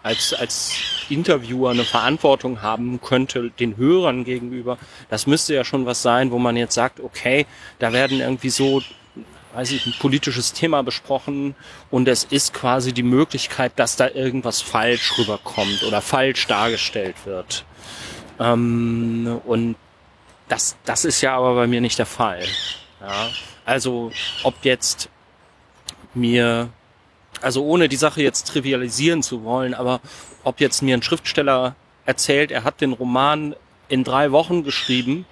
[0.03, 0.73] als, als
[1.09, 4.77] Interviewer eine Verantwortung haben könnte den Hörern gegenüber,
[5.09, 7.45] das müsste ja schon was sein, wo man jetzt sagt, okay,
[7.79, 8.81] da werden irgendwie so,
[9.53, 11.55] weiß ich, ein politisches Thema besprochen
[11.91, 17.65] und es ist quasi die Möglichkeit, dass da irgendwas falsch rüberkommt oder falsch dargestellt wird.
[18.39, 19.75] Ähm, und
[20.47, 22.43] das, das ist ja aber bei mir nicht der Fall.
[23.01, 23.29] Ja?
[23.65, 24.11] Also
[24.43, 25.09] ob jetzt
[26.13, 26.69] mir,
[27.41, 30.01] also ohne die Sache jetzt trivialisieren zu wollen, aber
[30.43, 33.55] ob jetzt mir ein Schriftsteller erzählt, er hat den Roman
[33.89, 35.25] in drei Wochen geschrieben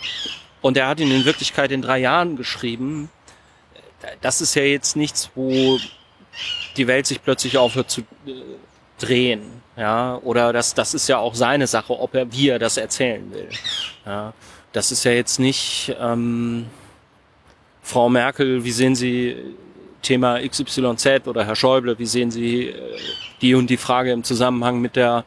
[0.61, 3.09] und er hat ihn in Wirklichkeit in drei Jahren geschrieben,
[4.21, 5.79] das ist ja jetzt nichts, wo
[6.77, 8.33] die Welt sich plötzlich aufhört zu äh,
[8.99, 12.77] drehen, ja, oder das, das ist ja auch seine Sache, ob er, wie er das
[12.77, 13.49] erzählen will,
[14.05, 14.33] ja.
[14.73, 16.65] Das ist ja jetzt nicht, ähm,
[17.81, 19.37] Frau Merkel, wie sehen Sie
[20.05, 22.97] Thema XYZ oder Herr Schäuble, wie sehen Sie äh,
[23.41, 25.25] die und die Frage im Zusammenhang mit der,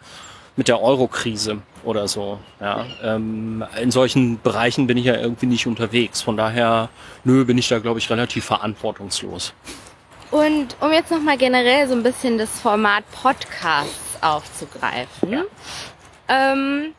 [0.57, 2.87] mit der Euro-Krise oder so, ja.
[3.03, 6.89] Ähm, in solchen Bereichen bin ich ja irgendwie nicht unterwegs, von daher,
[7.25, 9.53] nö, bin ich da, glaube ich, relativ verantwortungslos.
[10.31, 15.33] Und um jetzt nochmal generell so ein bisschen das Format Podcasts aufzugreifen.
[15.33, 15.43] Ja.
[16.29, 16.95] Ähm,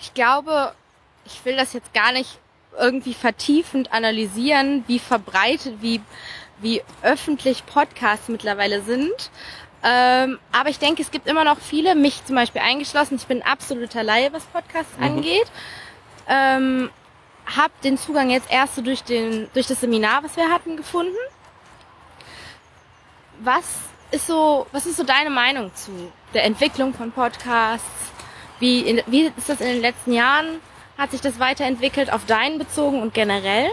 [0.00, 0.72] ich glaube,
[1.26, 2.38] ich will das jetzt gar nicht
[2.78, 6.00] irgendwie vertiefend analysieren, wie verbreitet, wie,
[6.64, 9.30] wie öffentlich Podcasts mittlerweile sind.
[9.84, 13.14] Ähm, aber ich denke, es gibt immer noch viele, mich zum Beispiel eingeschlossen.
[13.14, 15.04] Ich bin absoluter Laie, was Podcasts mhm.
[15.04, 15.46] angeht.
[16.26, 16.90] Ähm,
[17.56, 21.14] hab den Zugang jetzt erst so durch, den, durch das Seminar, was wir hatten, gefunden
[23.40, 23.64] was
[24.10, 28.12] ist so, was ist so deine Meinung zu der Entwicklung von Podcasts?
[28.60, 30.60] Wie, in, wie ist das in den letzten Jahren?
[30.96, 33.70] Hat sich das weiterentwickelt auf deinen bezogen und generell?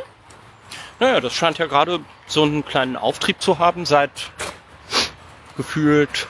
[1.00, 2.00] Naja, das scheint ja gerade
[2.32, 4.32] so einen kleinen Auftrieb zu haben seit
[5.58, 6.28] gefühlt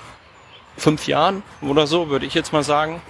[0.76, 3.02] fünf Jahren oder so, würde ich jetzt mal sagen,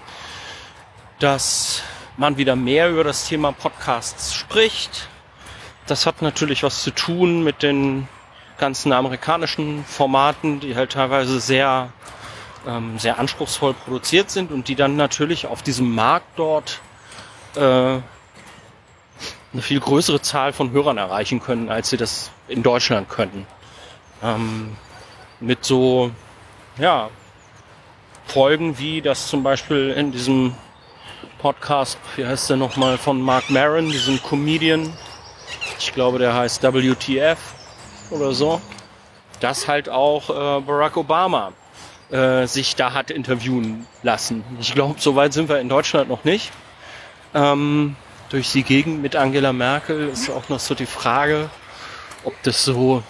[1.20, 1.84] dass
[2.18, 5.08] man wieder mehr über das Thema Podcasts spricht.
[5.88, 8.10] Das hat natürlich was zu tun mit den
[8.58, 11.94] ganzen amerikanischen Formaten, die halt teilweise sehr,
[12.68, 16.82] ähm, sehr anspruchsvoll produziert sind und die dann natürlich auf diesem Markt dort
[17.56, 18.00] äh,
[19.54, 23.46] eine viel größere Zahl von Hörern erreichen können, als sie das in Deutschland können.
[24.24, 24.76] Ähm,
[25.40, 26.12] mit so,
[26.78, 27.10] ja,
[28.26, 30.56] Folgen wie das zum Beispiel in diesem
[31.40, 34.94] Podcast, wie heißt der nochmal, von Mark Maron, diesem Comedian.
[35.80, 37.40] Ich glaube, der heißt WTF
[38.12, 38.62] oder so,
[39.40, 41.52] dass halt auch äh, Barack Obama
[42.12, 44.44] äh, sich da hat interviewen lassen.
[44.60, 46.52] Ich glaube, so weit sind wir in Deutschland noch nicht.
[47.34, 47.96] Ähm,
[48.32, 51.50] durch die Gegend mit Angela Merkel ist auch noch so die Frage,
[52.24, 53.04] ob das so,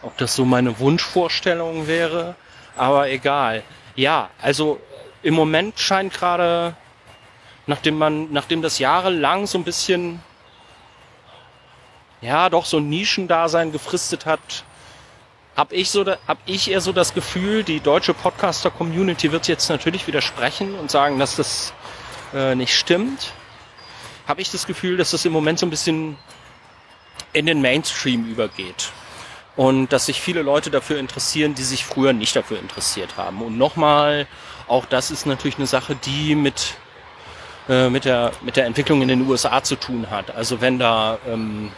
[0.00, 2.34] ob das so meine Wunschvorstellung wäre.
[2.76, 3.62] Aber egal.
[3.96, 4.80] Ja, also
[5.22, 6.74] im Moment scheint gerade,
[7.66, 10.22] nachdem man, nachdem das jahrelang so ein bisschen,
[12.22, 14.64] ja, doch so ein Nischendasein gefristet hat,
[15.56, 20.06] habe ich so, hab ich eher so das Gefühl, die deutsche Podcaster-Community wird jetzt natürlich
[20.06, 21.74] widersprechen und sagen, dass das
[22.32, 23.34] äh, nicht stimmt.
[24.30, 26.16] Habe ich das Gefühl, dass das im Moment so ein bisschen
[27.32, 28.92] in den Mainstream übergeht
[29.56, 33.42] und dass sich viele Leute dafür interessieren, die sich früher nicht dafür interessiert haben.
[33.42, 34.28] Und nochmal,
[34.68, 36.76] auch das ist natürlich eine Sache, die mit
[37.68, 40.32] äh, mit der mit der Entwicklung in den USA zu tun hat.
[40.32, 41.72] Also wenn da ähm,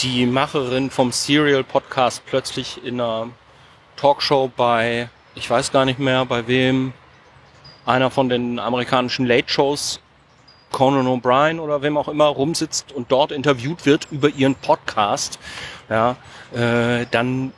[0.00, 3.30] die Macherin vom Serial Podcast plötzlich in einer
[3.96, 6.92] Talkshow bei, ich weiß gar nicht mehr bei wem,
[7.86, 9.98] einer von den amerikanischen Late Shows,
[10.70, 15.38] Conan O'Brien oder wem auch immer rumsitzt und dort interviewt wird über ihren Podcast,
[15.88, 16.16] ja,
[16.54, 17.52] äh, dann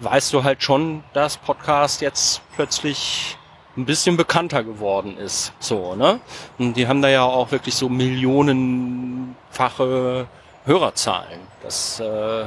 [0.00, 3.36] weißt du halt schon, dass Podcast jetzt plötzlich
[3.76, 5.52] ein bisschen bekannter geworden ist.
[5.58, 6.20] So, ne?
[6.58, 10.28] Und die haben da ja auch wirklich so millionenfache
[10.64, 11.40] Hörerzahlen.
[11.62, 12.44] Das äh,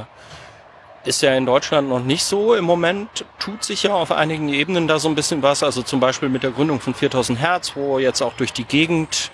[1.04, 2.54] ist ja in Deutschland noch nicht so.
[2.54, 5.62] Im Moment tut sich ja auf einigen Ebenen da so ein bisschen was.
[5.62, 9.30] Also zum Beispiel mit der Gründung von 4000 Hertz, wo jetzt auch durch die Gegend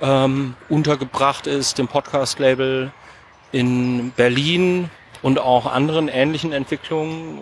[0.00, 2.92] ähm, untergebracht ist, dem Podcast-Label
[3.52, 4.90] in Berlin
[5.22, 7.40] und auch anderen ähnlichen Entwicklungen.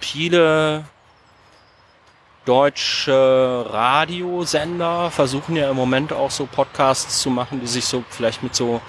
[0.00, 0.84] Viele
[2.44, 8.42] deutsche Radiosender versuchen ja im Moment auch so Podcasts zu machen, die sich so vielleicht
[8.42, 8.80] mit so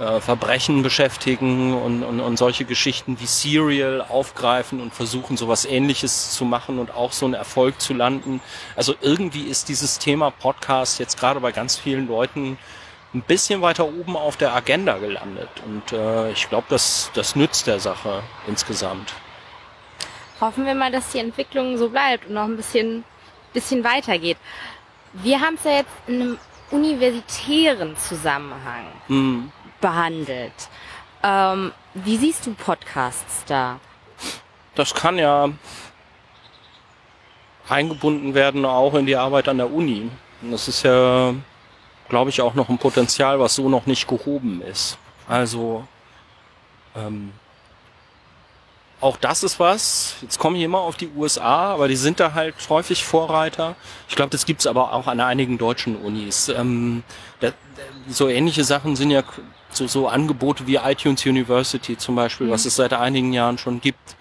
[0.00, 6.32] äh, Verbrechen beschäftigen und, und, und solche Geschichten wie Serial aufgreifen und versuchen sowas ähnliches
[6.32, 8.40] zu machen und auch so einen Erfolg zu landen.
[8.74, 12.58] Also irgendwie ist dieses Thema Podcast jetzt gerade bei ganz vielen Leuten
[13.14, 15.48] ein bisschen weiter oben auf der Agenda gelandet.
[15.64, 19.14] Und äh, ich glaube, das, das nützt der Sache insgesamt.
[20.40, 23.04] Hoffen wir mal, dass die Entwicklung so bleibt und noch ein bisschen,
[23.52, 24.38] bisschen weitergeht.
[25.12, 26.38] Wir haben es ja jetzt in einem
[26.72, 28.86] universitären Zusammenhang.
[29.06, 29.52] Mhm
[29.84, 30.70] behandelt.
[31.22, 33.78] Ähm, wie siehst du Podcasts da?
[34.74, 35.50] Das kann ja
[37.68, 40.10] eingebunden werden auch in die Arbeit an der Uni.
[40.40, 41.34] Das ist ja,
[42.08, 44.96] glaube ich, auch noch ein Potenzial, was so noch nicht gehoben ist.
[45.28, 45.86] Also
[46.96, 47.32] ähm,
[49.02, 50.16] auch das ist was.
[50.22, 53.76] Jetzt komme ich immer auf die USA, aber die sind da halt häufig Vorreiter.
[54.08, 56.48] Ich glaube, das gibt's aber auch an einigen deutschen Unis.
[56.48, 57.02] Ähm,
[57.40, 57.50] da,
[58.08, 59.22] so ähnliche Sachen sind ja
[59.76, 62.50] so, so Angebote wie iTunes University zum Beispiel, mhm.
[62.52, 64.16] was es seit einigen Jahren schon gibt.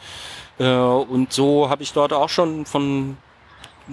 [0.59, 3.17] Äh, und so habe ich dort auch schon von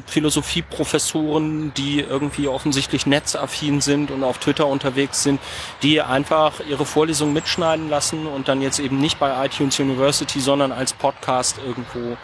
[0.06, 5.40] Philosophieprofessoren, die irgendwie offensichtlich netzaffin sind und auf Twitter unterwegs sind,
[5.82, 10.70] die einfach ihre Vorlesung mitschneiden lassen und dann jetzt eben nicht bei iTunes University, sondern
[10.70, 12.16] als Podcast irgendwo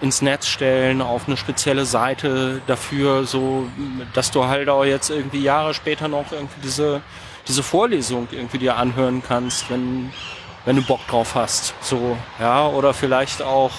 [0.00, 3.66] ins Netz stellen, auf eine spezielle Seite dafür, so
[4.12, 7.00] dass du halt auch jetzt irgendwie Jahre später noch irgendwie diese
[7.48, 10.12] diese Vorlesung irgendwie dir anhören kannst, wenn,
[10.64, 11.74] wenn du Bock drauf hast.
[11.80, 13.72] So, ja, oder vielleicht auch,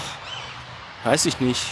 [1.04, 1.64] weiß ich nicht,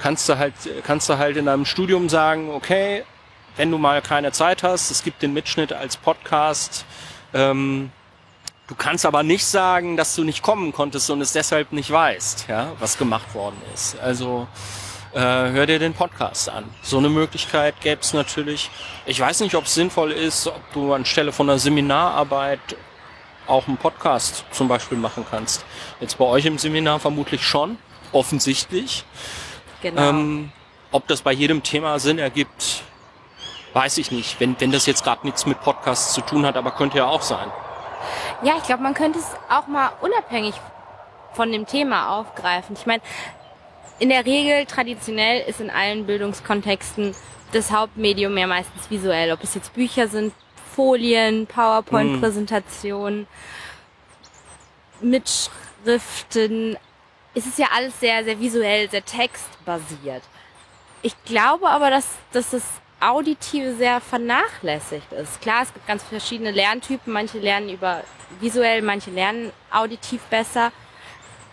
[0.00, 3.04] kannst du halt, kannst du halt in deinem Studium sagen, okay,
[3.56, 6.84] wenn du mal keine Zeit hast, es gibt den Mitschnitt als Podcast,
[7.32, 7.90] ähm,
[8.66, 12.46] Du kannst aber nicht sagen, dass du nicht kommen konntest und es deshalb nicht weißt,
[12.48, 13.98] ja, was gemacht worden ist.
[14.00, 14.48] Also
[15.14, 16.64] äh, hör dir den Podcast an.
[16.82, 18.70] So eine Möglichkeit gäbe es natürlich.
[19.06, 22.76] Ich weiß nicht, ob es sinnvoll ist, ob du anstelle von einer Seminararbeit
[23.46, 25.64] auch einen Podcast zum Beispiel machen kannst.
[26.00, 27.78] Jetzt bei euch im Seminar vermutlich schon,
[28.12, 29.04] offensichtlich.
[29.82, 30.10] Genau.
[30.10, 30.52] Ähm,
[30.90, 32.82] ob das bei jedem Thema Sinn ergibt,
[33.72, 34.40] weiß ich nicht.
[34.40, 37.22] Wenn, wenn das jetzt gerade nichts mit Podcasts zu tun hat, aber könnte ja auch
[37.22, 37.46] sein.
[38.42, 40.54] Ja, ich glaube, man könnte es auch mal unabhängig
[41.34, 42.76] von dem Thema aufgreifen.
[42.78, 43.02] Ich meine,
[44.04, 47.14] in der Regel traditionell ist in allen Bildungskontexten
[47.52, 49.32] das Hauptmedium ja meistens visuell.
[49.32, 50.34] Ob es jetzt Bücher sind,
[50.76, 53.26] Folien, PowerPoint-Präsentationen,
[55.00, 55.08] mm.
[55.08, 56.76] Mitschriften.
[57.32, 60.22] Es ist ja alles sehr, sehr visuell, sehr textbasiert.
[61.00, 62.64] Ich glaube aber, dass, dass das
[63.00, 65.40] Auditive sehr vernachlässigt ist.
[65.40, 67.10] Klar, es gibt ganz verschiedene Lerntypen.
[67.10, 68.02] Manche lernen über
[68.38, 70.72] visuell, manche lernen auditiv besser.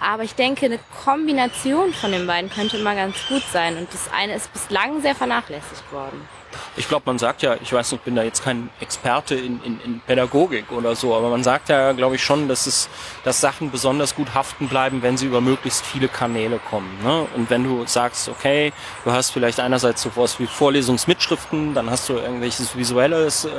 [0.01, 3.77] Aber ich denke, eine Kombination von den beiden könnte immer ganz gut sein.
[3.77, 6.27] Und das eine ist bislang sehr vernachlässigt worden.
[6.75, 9.61] Ich glaube, man sagt ja, ich weiß nicht, ich bin da jetzt kein Experte in,
[9.63, 12.89] in, in Pädagogik oder so, aber man sagt ja, glaube ich, schon, dass es,
[13.23, 16.89] dass Sachen besonders gut haften bleiben, wenn sie über möglichst viele Kanäle kommen.
[17.03, 17.27] Ne?
[17.35, 18.73] Und wenn du sagst, okay,
[19.05, 23.49] du hast vielleicht einerseits sowas wie Vorlesungsmitschriften, dann hast du irgendwelches visuelles äh,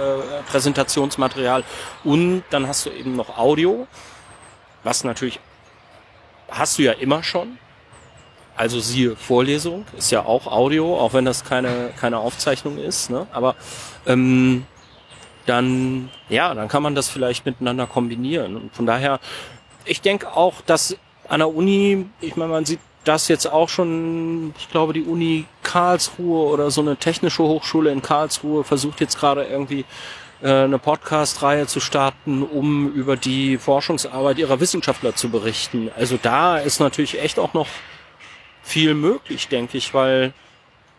[0.51, 1.65] Präsentationsmaterial
[2.05, 3.87] und dann hast du eben noch Audio,
[4.83, 5.41] was natürlich
[6.53, 7.59] hast du ja immer schon.
[8.55, 13.11] Also siehe Vorlesung, ist ja auch Audio, auch wenn das keine, keine Aufzeichnung ist.
[13.11, 13.27] Ne?
[13.33, 13.57] Aber
[14.07, 14.67] ähm,
[15.47, 18.57] dann, ja, dann kann man das vielleicht miteinander kombinieren.
[18.57, 19.21] Und von daher,
[19.85, 20.97] ich denke auch, dass
[21.29, 25.47] an der Uni, ich meine, man sieht das jetzt auch schon, ich glaube, die Uni
[25.63, 29.85] Karlsruhe oder so eine technische Hochschule in Karlsruhe versucht jetzt gerade irgendwie
[30.43, 35.91] eine Podcast-Reihe zu starten, um über die Forschungsarbeit ihrer Wissenschaftler zu berichten.
[35.97, 37.69] Also da ist natürlich echt auch noch
[38.63, 40.33] viel möglich, denke ich, weil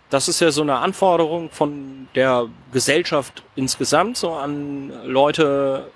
[0.09, 5.89] das ist ja so eine Anforderung von der Gesellschaft insgesamt, so an Leute,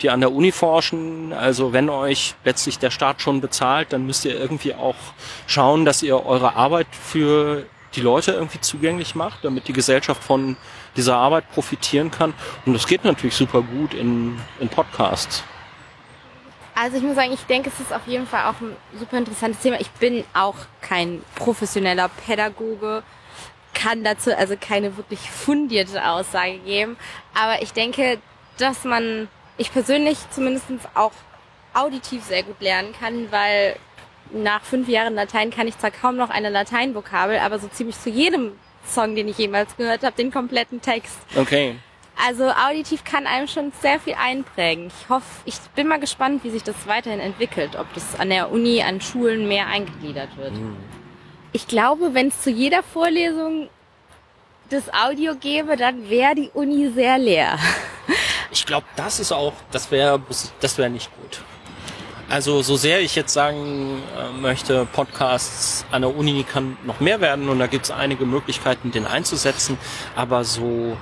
[0.00, 1.32] die an der Uni forschen.
[1.32, 4.94] Also wenn euch letztlich der Staat schon bezahlt, dann müsst ihr irgendwie auch
[5.46, 10.56] schauen, dass ihr eure Arbeit für die Leute irgendwie zugänglich macht, damit die Gesellschaft von
[10.96, 12.34] dieser Arbeit profitieren kann.
[12.66, 15.42] Und das geht natürlich super gut in, in Podcasts.
[16.74, 19.60] Also ich muss sagen, ich denke, es ist auf jeden Fall auch ein super interessantes
[19.60, 19.80] Thema.
[19.80, 23.04] Ich bin auch kein professioneller Pädagoge,
[23.74, 26.96] kann dazu also keine wirklich fundierte Aussage geben.
[27.32, 28.18] Aber ich denke,
[28.58, 31.12] dass man, ich persönlich zumindest auch
[31.74, 33.76] auditiv sehr gut lernen kann, weil
[34.32, 38.10] nach fünf Jahren Latein kann ich zwar kaum noch eine Lateinvokabel, aber so ziemlich zu
[38.10, 38.52] jedem
[38.86, 41.16] Song, den ich jemals gehört habe, den kompletten Text.
[41.36, 41.76] Okay.
[42.26, 44.86] Also auditiv kann einem schon sehr viel einprägen.
[44.86, 48.52] Ich hoffe, ich bin mal gespannt, wie sich das weiterhin entwickelt, ob das an der
[48.52, 50.52] Uni, an Schulen mehr eingegliedert wird.
[50.52, 50.76] Mhm.
[51.52, 53.68] Ich glaube, wenn es zu jeder Vorlesung
[54.70, 57.58] das Audio gäbe, dann wäre die Uni sehr leer.
[58.50, 60.20] Ich glaube, das ist auch, das wäre,
[60.60, 61.42] das wäre nicht gut.
[62.34, 67.20] Also so sehr ich jetzt sagen äh, möchte, Podcasts an der Uni kann noch mehr
[67.20, 69.78] werden und da gibt es einige Möglichkeiten, den einzusetzen,
[70.16, 70.96] aber so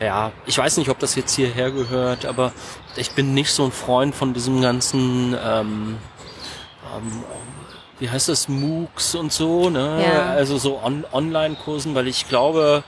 [0.00, 2.54] ja, ich weiß nicht, ob das jetzt hierher gehört, aber
[2.96, 5.98] ich bin nicht so ein Freund von diesem ganzen, ähm,
[6.96, 7.24] ähm,
[7.98, 10.02] wie heißt das, MOOCs und so, ne?
[10.02, 10.30] Ja.
[10.30, 12.84] Also so On Online-Kursen, weil ich glaube,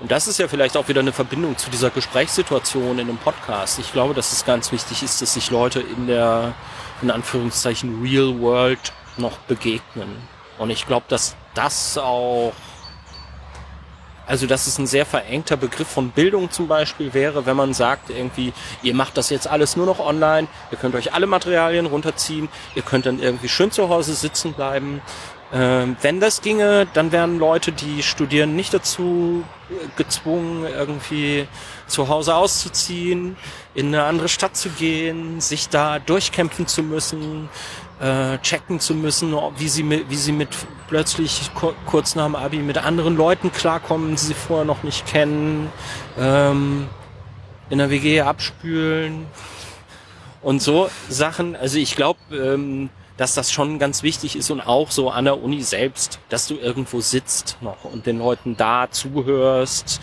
[0.00, 3.78] und das ist ja vielleicht auch wieder eine Verbindung zu dieser Gesprächssituation in einem Podcast.
[3.78, 6.54] Ich glaube, dass es ganz wichtig ist, dass sich Leute in der,
[7.02, 10.08] in Anführungszeichen, Real World noch begegnen.
[10.58, 12.52] Und ich glaube, dass das auch
[14.26, 18.10] also dass es ein sehr verengter Begriff von Bildung zum Beispiel wäre, wenn man sagt
[18.10, 22.48] irgendwie, ihr macht das jetzt alles nur noch online, ihr könnt euch alle Materialien runterziehen,
[22.74, 25.00] ihr könnt dann irgendwie schön zu Hause sitzen bleiben.
[25.52, 29.44] Ähm, wenn das ginge, dann wären Leute, die studieren, nicht dazu
[29.96, 31.46] gezwungen, irgendwie
[31.86, 33.36] zu Hause auszuziehen,
[33.74, 37.48] in eine andere Stadt zu gehen, sich da durchkämpfen zu müssen,
[38.00, 40.48] äh, checken zu müssen, wie sie mit, wie sie mit
[40.88, 41.50] plötzlich
[41.86, 45.70] kurz nach dem Abi mit anderen Leuten klarkommen, die sie vorher noch nicht kennen,
[46.18, 46.88] ähm,
[47.70, 49.26] in der WG abspülen
[50.42, 51.56] und so Sachen.
[51.56, 55.42] Also ich glaube, ähm, dass das schon ganz wichtig ist und auch so an der
[55.42, 60.00] Uni selbst, dass du irgendwo sitzt noch und den Leuten da zuhörst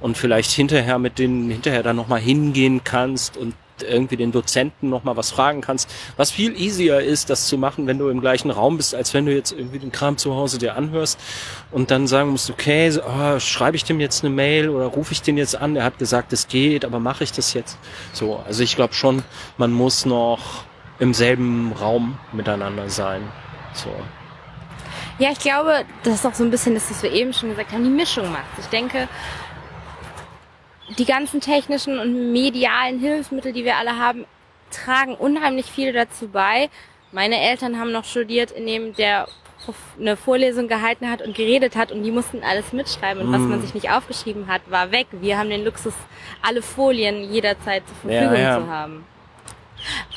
[0.00, 5.04] und vielleicht hinterher mit denen hinterher dann nochmal hingehen kannst und irgendwie den Dozenten noch
[5.04, 5.90] mal was fragen kannst.
[6.16, 9.26] Was viel easier ist, das zu machen, wenn du im gleichen Raum bist, als wenn
[9.26, 11.18] du jetzt irgendwie den Kram zu Hause dir anhörst
[11.70, 15.22] und dann sagen musst, okay, oh, schreibe ich dem jetzt eine Mail oder rufe ich
[15.22, 15.74] den jetzt an?
[15.76, 17.78] Er hat gesagt, es geht, aber mache ich das jetzt?
[18.12, 19.22] So, also ich glaube schon,
[19.56, 20.64] man muss noch
[20.98, 23.22] im selben Raum miteinander sein.
[23.72, 23.90] So.
[25.18, 27.72] Ja, ich glaube, das ist auch so ein bisschen das, was wir eben schon gesagt
[27.72, 28.58] haben, die Mischung macht.
[28.58, 29.08] Ich denke,
[30.98, 34.26] die ganzen technischen und medialen Hilfsmittel, die wir alle haben,
[34.70, 36.68] tragen unheimlich viel dazu bei.
[37.12, 39.28] Meine Eltern haben noch studiert, in dem der
[39.98, 43.32] eine Vorlesung gehalten hat und geredet hat und die mussten alles mitschreiben und mm.
[43.32, 45.06] was man sich nicht aufgeschrieben hat, war weg.
[45.12, 45.94] Wir haben den Luxus,
[46.42, 48.58] alle Folien jederzeit zur Verfügung ja, ja.
[48.58, 49.06] zu haben.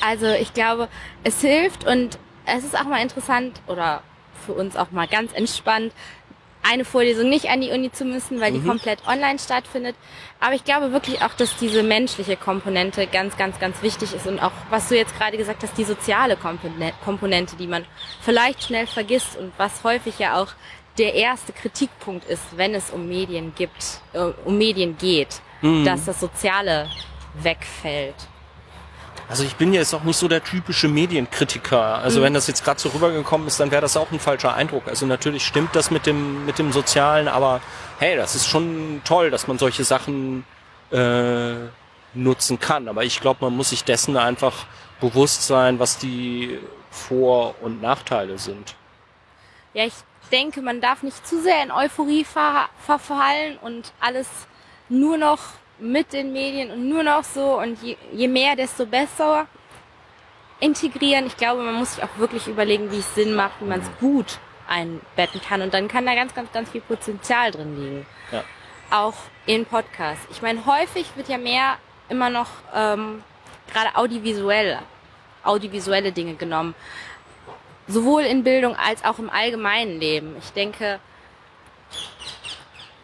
[0.00, 0.88] Also ich glaube,
[1.24, 4.02] es hilft und es ist auch mal interessant oder
[4.46, 5.92] für uns auch mal ganz entspannt,
[6.62, 8.68] eine Vorlesung nicht an die Uni zu müssen, weil die mhm.
[8.68, 9.96] komplett online stattfindet.
[10.40, 14.40] Aber ich glaube wirklich auch, dass diese menschliche Komponente ganz, ganz, ganz wichtig ist und
[14.40, 17.84] auch, was du jetzt gerade gesagt hast, die soziale Komponente, die man
[18.20, 20.48] vielleicht schnell vergisst und was häufig ja auch
[20.98, 25.84] der erste Kritikpunkt ist, wenn es um Medien gibt, äh, um Medien geht, mhm.
[25.84, 26.90] dass das Soziale
[27.40, 28.16] wegfällt.
[29.28, 31.98] Also ich bin jetzt auch nicht so der typische Medienkritiker.
[31.98, 32.24] Also mhm.
[32.24, 34.88] wenn das jetzt gerade so rübergekommen ist, dann wäre das auch ein falscher Eindruck.
[34.88, 37.60] Also natürlich stimmt das mit dem mit dem Sozialen, aber
[37.98, 40.44] hey, das ist schon toll, dass man solche Sachen
[40.90, 41.54] äh,
[42.14, 42.88] nutzen kann.
[42.88, 44.66] Aber ich glaube, man muss sich dessen einfach
[45.00, 46.58] bewusst sein, was die
[46.90, 48.74] Vor- und Nachteile sind.
[49.74, 49.94] Ja, ich
[50.32, 54.28] denke, man darf nicht zu sehr in Euphorie ver verfallen und alles
[54.88, 55.40] nur noch
[55.78, 59.46] mit den Medien und nur noch so und je, je mehr, desto besser
[60.60, 61.26] integrieren.
[61.26, 63.90] Ich glaube, man muss sich auch wirklich überlegen, wie es Sinn macht, wie man es
[64.00, 65.62] gut einbetten kann.
[65.62, 68.06] Und dann kann da ganz, ganz, ganz viel Potenzial drin liegen.
[68.32, 68.44] Ja.
[68.90, 69.14] Auch
[69.46, 70.26] in Podcasts.
[70.30, 73.22] Ich meine, häufig wird ja mehr immer noch ähm,
[73.72, 74.78] gerade audiovisuell,
[75.44, 76.74] audiovisuelle Dinge genommen.
[77.86, 80.36] Sowohl in Bildung als auch im allgemeinen Leben.
[80.38, 81.00] Ich denke,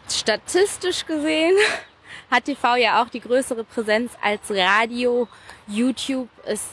[0.07, 1.55] statistisch gesehen
[2.35, 5.27] hat TV ja auch die größere Präsenz als Radio.
[5.67, 6.67] YouTube ist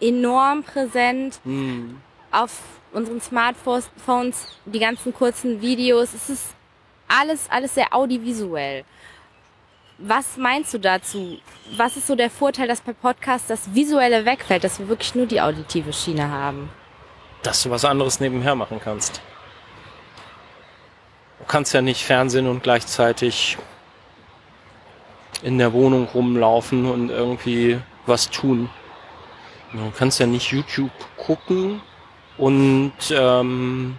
[0.00, 1.40] enorm präsent.
[1.44, 2.00] Mhm.
[2.30, 2.60] Auf
[2.92, 3.90] unseren Smartphones,
[4.64, 6.14] die ganzen kurzen Videos.
[6.14, 6.54] Es ist
[7.08, 8.84] alles, alles sehr audiovisuell.
[9.98, 11.38] Was meinst du dazu?
[11.76, 15.26] Was ist so der Vorteil, dass bei Podcasts das Visuelle wegfällt, dass wir wirklich nur
[15.26, 16.70] die auditive Schiene haben?
[17.42, 19.20] Dass du was anderes nebenher machen kannst.
[21.40, 23.58] Du kannst ja nicht Fernsehen und gleichzeitig
[25.42, 28.68] in der Wohnung rumlaufen und irgendwie was tun.
[29.72, 31.80] Du kannst ja nicht YouTube gucken
[32.38, 33.98] und ähm,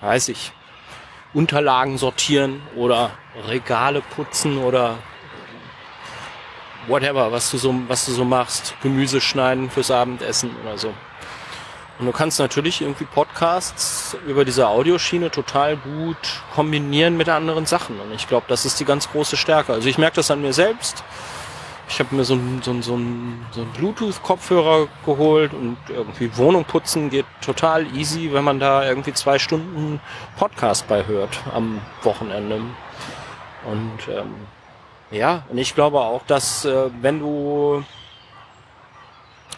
[0.00, 0.52] weiß ich,
[1.34, 3.10] Unterlagen sortieren oder
[3.48, 4.96] Regale putzen oder
[6.86, 10.94] whatever, was du so, was du so machst, Gemüse schneiden fürs Abendessen oder so.
[11.98, 16.16] Und du kannst natürlich irgendwie Podcasts über diese Audioschiene total gut
[16.52, 18.00] kombinieren mit anderen Sachen.
[18.00, 19.72] Und ich glaube, das ist die ganz große Stärke.
[19.72, 21.04] Also ich merke das an mir selbst.
[21.88, 26.64] Ich habe mir so einen so so ein, so ein Bluetooth-Kopfhörer geholt und irgendwie Wohnung
[26.64, 30.00] putzen geht total easy, wenn man da irgendwie zwei Stunden
[30.36, 32.62] Podcast bei hört am Wochenende.
[33.66, 34.34] Und ähm,
[35.10, 37.84] ja, und ich glaube auch, dass äh, wenn du,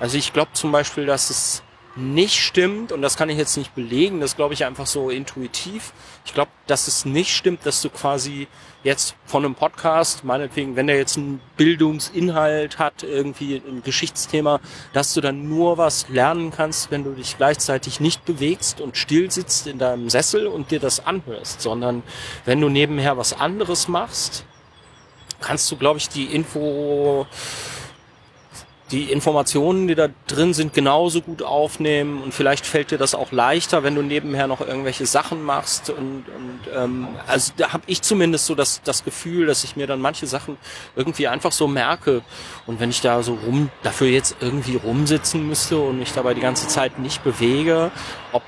[0.00, 1.62] also ich glaube zum Beispiel, dass es
[1.96, 5.92] nicht stimmt, und das kann ich jetzt nicht belegen, das glaube ich einfach so intuitiv.
[6.24, 8.48] Ich glaube, dass es nicht stimmt, dass du quasi
[8.84, 14.60] jetzt von einem Podcast, meinetwegen, wenn der jetzt einen Bildungsinhalt hat, irgendwie ein Geschichtsthema,
[14.92, 19.30] dass du dann nur was lernen kannst, wenn du dich gleichzeitig nicht bewegst und still
[19.30, 22.02] sitzt in deinem Sessel und dir das anhörst, sondern
[22.44, 24.44] wenn du nebenher was anderes machst,
[25.40, 27.26] kannst du, glaube ich, die Info
[28.92, 33.32] die Informationen, die da drin sind, genauso gut aufnehmen und vielleicht fällt dir das auch
[33.32, 38.02] leichter, wenn du nebenher noch irgendwelche Sachen machst und, und ähm, also da habe ich
[38.02, 40.56] zumindest so das, das Gefühl, dass ich mir dann manche Sachen
[40.94, 42.22] irgendwie einfach so merke
[42.66, 46.40] und wenn ich da so rum dafür jetzt irgendwie rumsitzen müsste und mich dabei die
[46.40, 47.90] ganze Zeit nicht bewege,
[48.32, 48.42] ob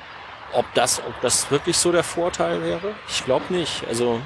[0.55, 2.95] ob das ob das wirklich so der Vorteil wäre?
[3.09, 3.83] Ich glaube nicht.
[3.89, 4.21] Also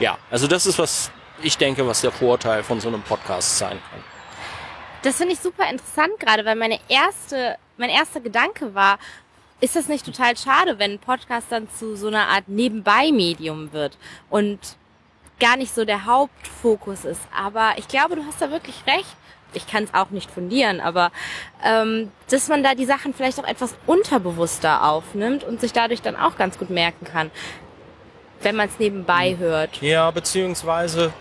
[0.00, 1.10] ja, also das ist was
[1.42, 4.19] ich denke, was der Vorteil von so einem Podcast sein kann.
[5.02, 8.98] Das finde ich super interessant gerade, weil meine erste, mein erster Gedanke war,
[9.60, 13.96] ist das nicht total schade, wenn ein Podcast dann zu so einer Art Nebenbei-Medium wird
[14.28, 14.58] und
[15.38, 17.20] gar nicht so der Hauptfokus ist.
[17.36, 19.16] Aber ich glaube, du hast da wirklich recht.
[19.52, 21.10] Ich kann es auch nicht fundieren, aber
[21.64, 26.14] ähm, dass man da die Sachen vielleicht auch etwas unterbewusster aufnimmt und sich dadurch dann
[26.14, 27.32] auch ganz gut merken kann,
[28.42, 29.82] wenn man es nebenbei hört.
[29.82, 31.12] Ja, beziehungsweise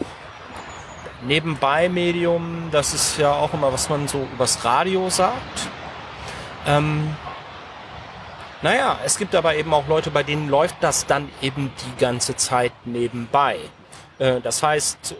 [1.23, 5.69] nebenbei Medium, das ist ja auch immer, was man so übers Radio sagt.
[6.65, 7.15] Ähm,
[8.61, 12.35] naja, es gibt aber eben auch Leute, bei denen läuft das dann eben die ganze
[12.35, 13.57] Zeit nebenbei.
[14.17, 15.15] Äh, das heißt,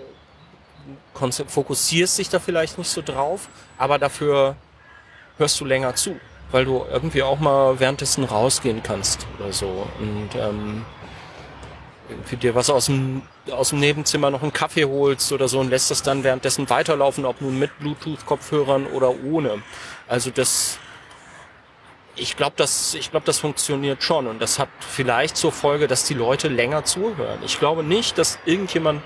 [1.48, 4.56] fokussierst dich da vielleicht nicht so drauf, aber dafür
[5.38, 6.20] hörst du länger zu,
[6.52, 9.88] weil du irgendwie auch mal währenddessen rausgehen kannst oder so.
[10.00, 10.86] Und ähm,
[12.10, 13.22] irgendwie dir was aus dem,
[13.52, 17.26] aus dem Nebenzimmer noch einen Kaffee holst oder so und lässt das dann währenddessen weiterlaufen,
[17.26, 19.62] ob nun mit Bluetooth-Kopfhörern oder ohne.
[20.08, 20.80] Also das,
[22.16, 26.14] ich glaube, das, ich das funktioniert schon und das hat vielleicht zur Folge, dass die
[26.14, 27.40] Leute länger zuhören.
[27.46, 29.02] Ich glaube nicht, dass irgendjemand,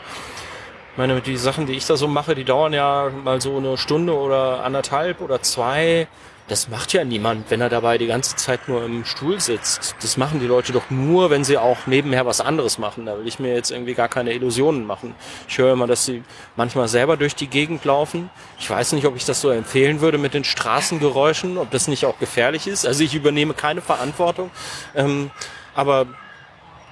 [0.97, 4.15] meine, die Sachen, die ich da so mache, die dauern ja mal so eine Stunde
[4.15, 6.07] oder anderthalb oder zwei
[6.47, 9.95] das macht ja niemand, wenn er dabei die ganze Zeit nur im Stuhl sitzt.
[10.01, 13.05] Das machen die Leute doch nur, wenn sie auch nebenher was anderes machen.
[13.05, 15.15] Da will ich mir jetzt irgendwie gar keine Illusionen machen.
[15.47, 16.23] Ich höre immer, dass sie
[16.57, 18.29] manchmal selber durch die Gegend laufen.
[18.59, 22.05] Ich weiß nicht, ob ich das so empfehlen würde mit den Straßengeräuschen, ob das nicht
[22.05, 22.85] auch gefährlich ist.
[22.85, 24.51] Also ich übernehme keine Verantwortung.
[24.95, 25.31] Ähm,
[25.75, 26.07] aber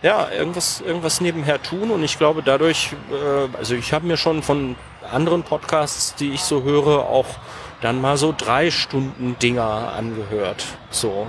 [0.01, 4.41] ja, irgendwas, irgendwas nebenher tun und ich glaube dadurch, äh, also ich habe mir schon
[4.41, 4.75] von
[5.11, 7.27] anderen Podcasts, die ich so höre, auch
[7.81, 10.65] dann mal so drei Stunden Dinger angehört.
[10.89, 11.27] So.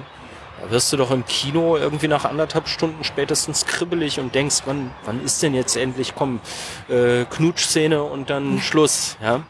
[0.61, 4.93] Da wirst du doch im Kino irgendwie nach anderthalb Stunden spätestens kribbelig und denkst, wann,
[5.05, 6.41] wann ist denn jetzt endlich, komm,
[6.89, 9.43] äh, Knutschszene und dann Schluss, ja?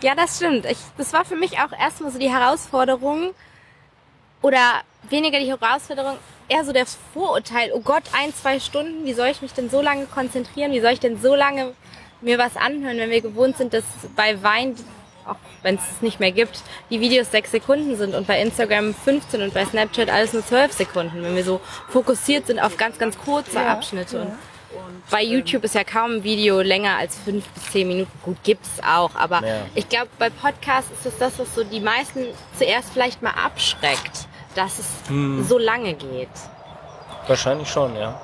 [0.00, 0.66] Ja, das stimmt.
[0.66, 3.34] Ich, das war für mich auch erstmal so die Herausforderung
[4.42, 6.18] oder weniger die Herausforderung,
[6.48, 9.80] eher so das Vorurteil, oh Gott, ein, zwei Stunden, wie soll ich mich denn so
[9.80, 11.72] lange konzentrieren, wie soll ich denn so lange
[12.20, 14.76] mir was anhören, wenn wir gewohnt sind, dass bei Wein
[15.26, 18.94] auch wenn es es nicht mehr gibt, die Videos sechs Sekunden sind und bei Instagram
[18.94, 22.98] 15 und bei Snapchat alles nur zwölf Sekunden, wenn wir so fokussiert sind auf ganz,
[22.98, 24.18] ganz kurze ja, Abschnitte.
[24.18, 24.22] Ja.
[24.76, 28.10] Und bei YouTube ist ja kaum ein Video länger als fünf bis zehn Minuten.
[28.22, 29.56] Gut, gibt's auch, aber ja.
[29.74, 34.26] ich glaube, bei Podcasts ist es das, was so die meisten zuerst vielleicht mal abschreckt,
[34.54, 35.44] dass es hm.
[35.44, 36.28] so lange geht.
[37.26, 38.20] Wahrscheinlich schon, ja.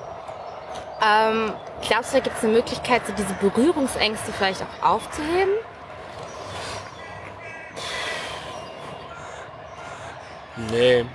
[1.01, 1.53] Ähm,
[1.87, 5.53] glaubst du, da gibt es eine Möglichkeit, so diese Berührungsängste vielleicht auch aufzuheben?
[10.71, 11.05] Nee.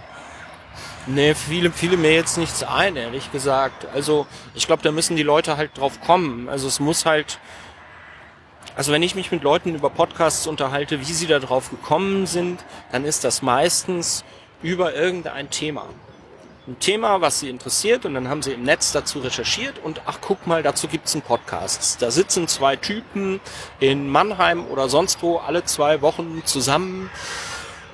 [1.06, 3.86] Nee, viele, viele mir jetzt nichts ein, ehrlich gesagt.
[3.92, 6.48] Also, ich glaube, da müssen die Leute halt drauf kommen.
[6.48, 7.38] Also, es muss halt,
[8.74, 12.64] also wenn ich mich mit Leuten über Podcasts unterhalte, wie sie da drauf gekommen sind,
[12.90, 14.24] dann ist das meistens
[14.62, 15.86] über irgendein Thema.
[16.66, 20.18] Ein Thema, was sie interessiert und dann haben sie im Netz dazu recherchiert und ach
[20.22, 22.00] guck mal, dazu gibt's einen Podcast.
[22.00, 23.38] Da sitzen zwei Typen
[23.80, 27.10] in Mannheim oder sonst wo alle zwei Wochen zusammen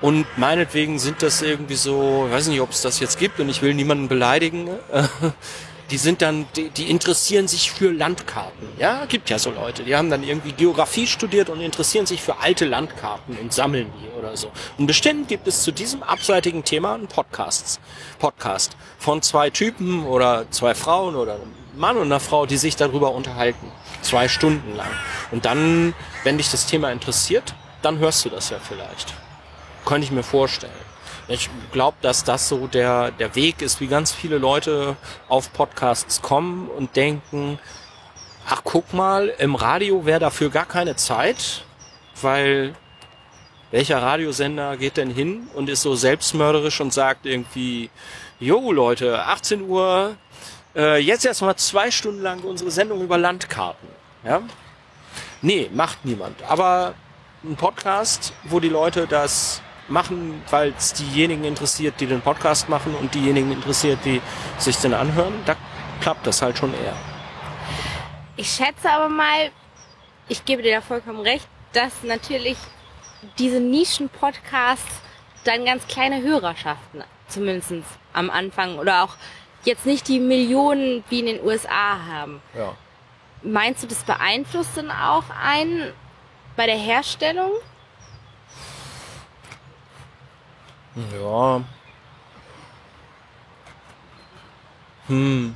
[0.01, 3.49] und meinetwegen sind das irgendwie so, ich weiß nicht, ob es das jetzt gibt und
[3.49, 4.69] ich will niemanden beleidigen.
[5.91, 8.69] Die sind dann, die, die interessieren sich für Landkarten.
[8.79, 9.83] Ja, gibt ja so Leute.
[9.83, 14.17] Die haben dann irgendwie Geografie studiert und interessieren sich für alte Landkarten und sammeln die
[14.17, 14.53] oder so.
[14.79, 17.81] Und bestimmt gibt es zu diesem abseitigen Thema einen Podcast.
[18.21, 22.77] Podcast von zwei Typen oder zwei Frauen oder einem Mann und einer Frau, die sich
[22.77, 23.73] darüber unterhalten.
[24.01, 24.91] Zwei Stunden lang.
[25.33, 25.93] Und dann,
[26.23, 29.13] wenn dich das Thema interessiert, dann hörst du das ja vielleicht.
[29.91, 30.71] Könnte ich mir vorstellen.
[31.27, 34.95] Ich glaube, dass das so der, der Weg ist, wie ganz viele Leute
[35.29, 37.59] auf Podcasts kommen und denken,
[38.47, 41.65] ach guck mal, im Radio wäre dafür gar keine Zeit,
[42.23, 42.77] weil
[43.73, 47.91] welcher Radiosender geht denn hin und ist so selbstmörderisch und sagt irgendwie,
[48.39, 50.15] jo Leute, 18 Uhr,
[50.77, 53.89] äh, jetzt erstmal zwei Stunden lang unsere Sendung über Landkarten.
[54.23, 54.41] Ja?
[55.43, 56.41] Nee, macht niemand.
[56.45, 56.95] Aber
[57.43, 62.95] ein Podcast, wo die Leute das machen, weil es diejenigen interessiert, die den Podcast machen
[62.95, 64.21] und diejenigen interessiert, die
[64.59, 65.57] sich den anhören, da
[66.01, 66.97] klappt das halt schon eher.
[68.37, 69.51] Ich schätze aber mal,
[70.29, 72.57] ich gebe dir da vollkommen recht, dass natürlich
[73.39, 75.01] diese Nischen-Podcasts
[75.45, 77.73] dann ganz kleine Hörerschaften, zumindest
[78.13, 79.17] am Anfang, oder auch
[79.65, 82.41] jetzt nicht die Millionen wie in den USA haben.
[82.57, 82.75] Ja.
[83.43, 85.93] Meinst du, das beeinflusst dann auch einen
[86.57, 87.51] bei der Herstellung?
[90.95, 91.63] Ja.
[95.07, 95.55] Hm.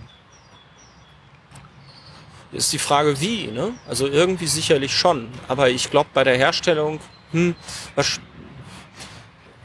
[2.53, 3.73] Ist die Frage wie, ne?
[3.89, 5.29] Also irgendwie sicherlich schon.
[5.49, 7.01] Aber ich glaube bei der Herstellung,
[7.33, 7.57] hm,
[7.97, 8.21] was,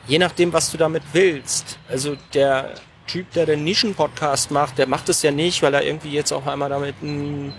[0.08, 1.78] je nachdem, was du damit willst.
[1.88, 2.74] Also der
[3.06, 6.48] Typ, der den Nischen-Podcast macht, der macht es ja nicht, weil er irgendwie jetzt auch
[6.48, 7.54] einmal damit ein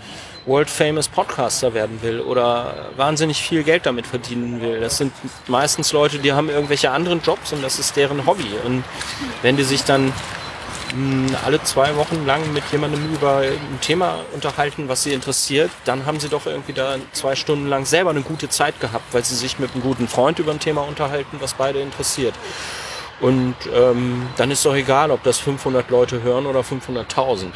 [0.46, 4.80] World Famous Podcaster werden will oder wahnsinnig viel Geld damit verdienen will.
[4.80, 5.12] Das sind
[5.48, 8.48] meistens Leute, die haben irgendwelche anderen Jobs und das ist deren Hobby.
[8.64, 8.84] Und
[9.42, 10.12] wenn die sich dann mh,
[10.92, 16.06] hm, alle zwei Wochen lang mit jemandem über ein Thema unterhalten, was sie interessiert, dann
[16.06, 19.36] haben sie doch irgendwie da zwei Stunden lang selber eine gute Zeit gehabt, weil sie
[19.36, 22.34] sich mit einem guten Freund über ein Thema unterhalten, was beide interessiert.
[23.20, 27.48] Und ähm, dann ist doch egal, ob das 500 Leute hören oder 500.000.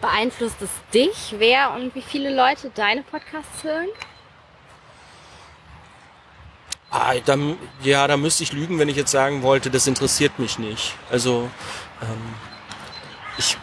[0.00, 3.88] Beeinflusst es dich, wer und wie viele Leute deine Podcasts hören?
[6.90, 10.58] Ah, dann, ja, da müsste ich lügen, wenn ich jetzt sagen wollte, das interessiert mich
[10.58, 10.94] nicht.
[11.10, 11.50] Also
[12.00, 12.34] ähm,
[13.36, 13.58] ich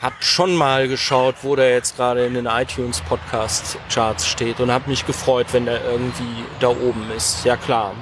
[0.00, 4.70] habe schon mal geschaut, wo der jetzt gerade in den iTunes Podcast Charts steht und
[4.70, 7.44] habe mich gefreut, wenn der irgendwie da oben ist.
[7.44, 7.94] Ja klar.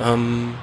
[0.00, 0.54] Ähm,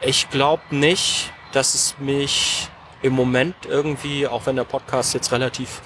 [0.00, 2.68] ich glaube nicht, dass es mich
[3.02, 5.80] im Moment irgendwie, auch wenn der Podcast jetzt relativ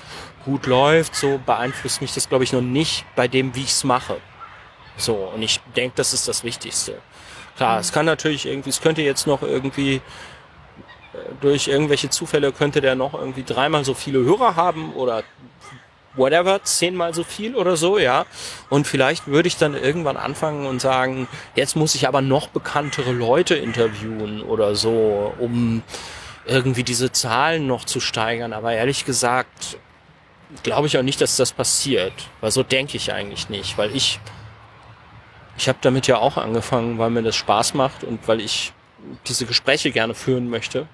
[0.45, 3.85] gut läuft, so beeinflusst mich das, glaube ich, noch nicht bei dem, wie ich es
[3.85, 4.17] mache.
[4.97, 7.01] So, und ich denke, das ist das Wichtigste.
[7.57, 7.81] Klar, mhm.
[7.81, 10.01] es kann natürlich irgendwie, es könnte jetzt noch irgendwie äh,
[11.41, 15.23] durch irgendwelche Zufälle könnte der noch irgendwie dreimal so viele Hörer haben oder
[16.15, 18.27] whatever, zehnmal so viel oder so, ja.
[18.69, 23.13] Und vielleicht würde ich dann irgendwann anfangen und sagen, jetzt muss ich aber noch bekanntere
[23.13, 25.83] Leute interviewen oder so, um
[26.47, 28.53] irgendwie diese Zahlen noch zu steigern.
[28.53, 29.79] Aber ehrlich gesagt,
[30.63, 32.13] glaube ich auch nicht, dass das passiert.
[32.41, 33.79] Weil so denke ich eigentlich nicht.
[33.79, 34.21] Weil ich
[35.57, 38.73] ich habe damit ja auch angefangen, weil mir das Spaß macht und weil ich
[39.27, 40.87] diese Gespräche gerne führen möchte.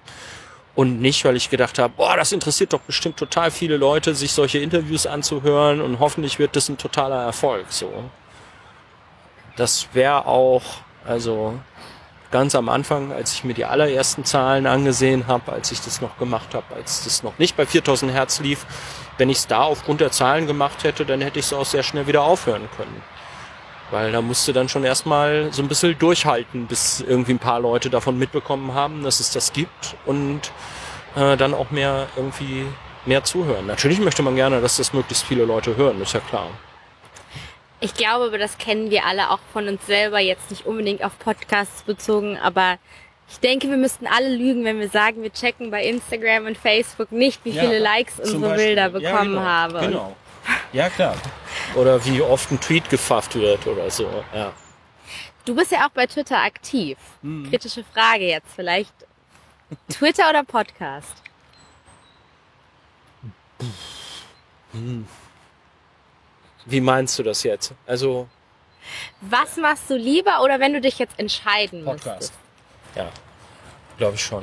[0.74, 4.32] Und nicht, weil ich gedacht habe, boah, das interessiert doch bestimmt total viele Leute, sich
[4.32, 7.66] solche Interviews anzuhören und hoffentlich wird das ein totaler Erfolg.
[7.70, 8.05] So,
[9.57, 10.62] das wäre auch,
[11.05, 11.59] also
[12.31, 16.18] ganz am Anfang, als ich mir die allerersten Zahlen angesehen habe, als ich das noch
[16.18, 18.66] gemacht habe, als das noch nicht bei 4000 Hertz lief,
[19.16, 21.83] wenn ich es da aufgrund der Zahlen gemacht hätte, dann hätte ich es auch sehr
[21.83, 23.03] schnell wieder aufhören können.
[23.91, 27.89] Weil da musste dann schon erstmal so ein bisschen durchhalten, bis irgendwie ein paar Leute
[27.89, 30.53] davon mitbekommen haben, dass es das gibt und
[31.16, 32.66] äh, dann auch mehr irgendwie
[33.07, 33.66] mehr zuhören.
[33.66, 36.49] Natürlich möchte man gerne, dass das möglichst viele Leute hören, ist ja klar.
[37.81, 41.18] Ich glaube, aber das kennen wir alle auch von uns selber, jetzt nicht unbedingt auf
[41.18, 42.79] Podcasts bezogen, aber
[43.31, 47.12] ich denke, wir müssten alle lügen, wenn wir sagen, wir checken bei Instagram und Facebook
[47.12, 48.66] nicht, wie viele ja, Likes unsere Beispiel.
[48.66, 49.41] Bilder bekommen ja, genau.
[49.41, 49.81] haben.
[49.81, 50.16] Genau.
[50.72, 51.14] Ja, klar.
[51.74, 54.53] Oder wie oft ein Tweet gefafft wird oder so, ja.
[55.45, 56.99] Du bist ja auch bei Twitter aktiv.
[57.22, 57.49] Hm.
[57.49, 58.93] Kritische Frage jetzt vielleicht.
[59.89, 61.22] Twitter oder Podcast?
[64.72, 65.07] Hm.
[66.69, 67.73] Wie meinst du das jetzt?
[67.87, 68.29] Also.
[69.21, 72.07] Was machst du lieber oder wenn du dich jetzt entscheiden Podcast.
[72.07, 72.33] müsstest?
[72.97, 73.11] Ja,
[73.97, 74.43] glaube ich schon.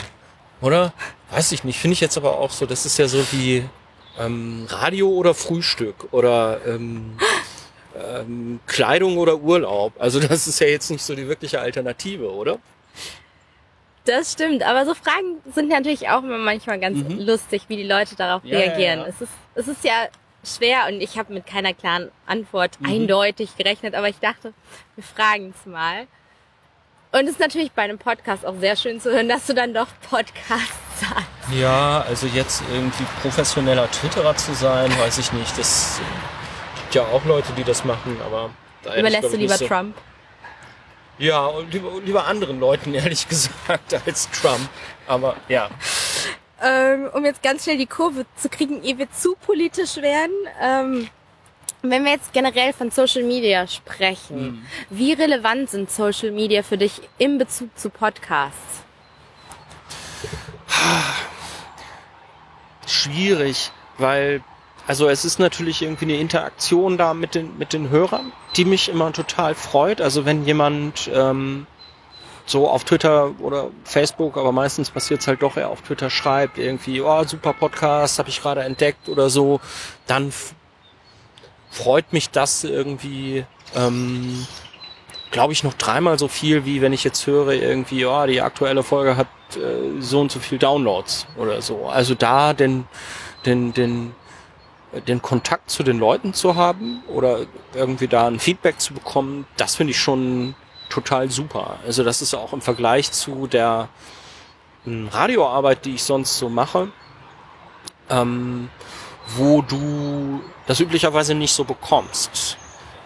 [0.61, 0.93] Oder?
[1.31, 1.79] Weiß ich nicht.
[1.79, 2.65] Finde ich jetzt aber auch so.
[2.65, 3.67] Das ist ja so wie
[4.19, 7.17] ähm, Radio oder Frühstück oder ähm,
[7.95, 9.93] ähm, Kleidung oder Urlaub.
[9.99, 12.59] Also das ist ja jetzt nicht so die wirkliche Alternative, oder?
[14.05, 17.21] Das stimmt, aber so Fragen sind natürlich auch immer manchmal ganz mhm.
[17.21, 18.99] lustig, wie die Leute darauf ja, reagieren.
[18.99, 19.09] Ja, ja.
[19.09, 20.07] Es, ist, es ist ja
[20.45, 22.89] schwer und ich habe mit keiner klaren Antwort mhm.
[22.89, 24.53] eindeutig gerechnet, aber ich dachte,
[24.95, 26.07] wir fragen es mal.
[27.11, 29.73] Und es ist natürlich bei einem Podcast auch sehr schön zu hören, dass du dann
[29.73, 31.53] doch Podcast sagst.
[31.53, 35.57] Ja, also jetzt irgendwie professioneller Twitterer zu sein, weiß ich nicht.
[35.57, 36.01] Das
[36.81, 38.49] gibt ja auch Leute, die das machen, aber
[38.83, 39.67] da Überlässt du lieber so.
[39.67, 39.95] Trump?
[41.17, 44.67] Ja, lieber, lieber anderen Leuten, ehrlich gesagt, als Trump.
[45.07, 45.69] Aber ja
[46.63, 50.33] ähm, um jetzt ganz schnell die Kurve zu kriegen, ihr wird zu politisch werden.
[50.61, 51.09] Ähm,
[51.81, 54.65] wenn wir jetzt generell von Social Media sprechen, mhm.
[54.89, 58.83] wie relevant sind Social Media für dich in Bezug zu Podcasts?
[62.87, 64.43] Schwierig, weil
[64.87, 68.89] also es ist natürlich irgendwie eine Interaktion da mit den mit den Hörern, die mich
[68.89, 69.99] immer total freut.
[69.99, 71.65] Also wenn jemand ähm,
[72.45, 76.57] so auf Twitter oder Facebook, aber meistens passiert es halt doch eher auf Twitter, schreibt
[76.57, 79.59] irgendwie, oh, super Podcast, habe ich gerade entdeckt oder so,
[80.05, 80.31] dann
[81.71, 84.45] freut mich das irgendwie, ähm,
[85.31, 88.83] glaube ich, noch dreimal so viel, wie wenn ich jetzt höre, irgendwie, oh, die aktuelle
[88.83, 91.87] Folge hat äh, so und so viel Downloads oder so.
[91.87, 92.85] Also da den,
[93.45, 94.13] den, den,
[95.07, 97.39] den Kontakt zu den Leuten zu haben oder
[97.73, 100.55] irgendwie da ein Feedback zu bekommen, das finde ich schon
[100.89, 101.77] total super.
[101.85, 103.89] Also das ist auch im Vergleich zu der
[104.83, 106.89] hm, Radioarbeit, die ich sonst so mache,
[108.09, 108.69] ähm,
[109.35, 112.57] wo du das üblicherweise nicht so bekommst.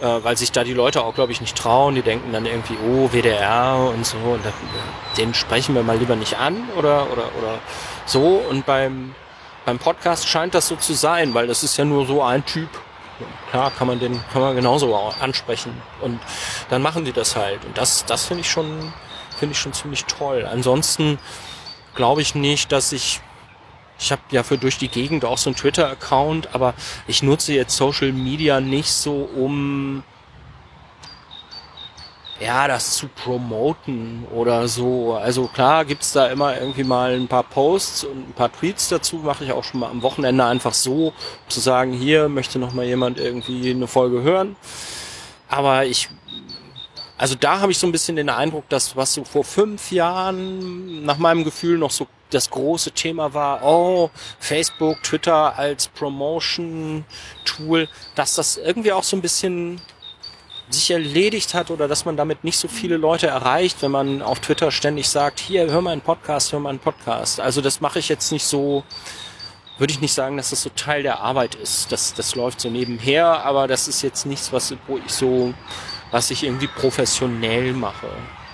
[0.02, 1.94] Äh, weil sich da die Leute auch, glaube ich, nicht trauen.
[1.96, 4.18] Die denken dann irgendwie, oh, WDR und so.
[4.18, 4.54] Und da,
[5.18, 7.60] den sprechen wir mal lieber nicht an oder, oder, oder
[8.06, 8.42] so.
[8.50, 9.14] Und beim,
[9.66, 12.70] beim Podcast scheint das so zu sein, weil das ist ja nur so ein Typ
[13.50, 16.20] klar kann man den kann man genauso ansprechen und
[16.70, 18.94] dann machen die das halt und das das finde ich schon
[19.40, 20.48] finde ich schon ziemlich toll.
[20.52, 21.18] Ansonsten
[21.96, 23.22] glaube ich nicht, dass ich
[24.02, 26.74] ich habe ja für durch die Gegend auch so einen Twitter-Account, aber
[27.08, 30.04] ich nutze jetzt Social Media nicht so, um
[32.40, 35.16] ja, das zu promoten oder so.
[35.16, 39.18] Also klar gibt's da immer irgendwie mal ein paar Posts und ein paar Tweets dazu,
[39.18, 41.14] mache ich auch schon mal am Wochenende einfach so,
[41.48, 44.56] zu sagen, hier möchte noch mal jemand irgendwie eine Folge hören.
[45.50, 46.10] Aber ich,
[47.18, 51.04] also da habe ich so ein bisschen den Eindruck, dass was so vor fünf Jahren
[51.04, 58.36] nach meinem Gefühl noch so das große Thema war, oh, Facebook, Twitter als Promotion-Tool, dass
[58.36, 59.82] das irgendwie auch so ein bisschen
[60.70, 64.40] sich erledigt hat oder dass man damit nicht so viele Leute erreicht, wenn man auf
[64.40, 67.40] Twitter ständig sagt, hier, hör mal einen Podcast, hör mal einen Podcast.
[67.40, 68.84] Also das mache ich jetzt nicht so,
[69.78, 71.92] würde ich nicht sagen, dass das so Teil der Arbeit ist.
[71.92, 75.54] Das, das läuft so nebenher, aber das ist jetzt nichts, was, wo ich so,
[76.12, 78.10] was ich irgendwie professionell mache.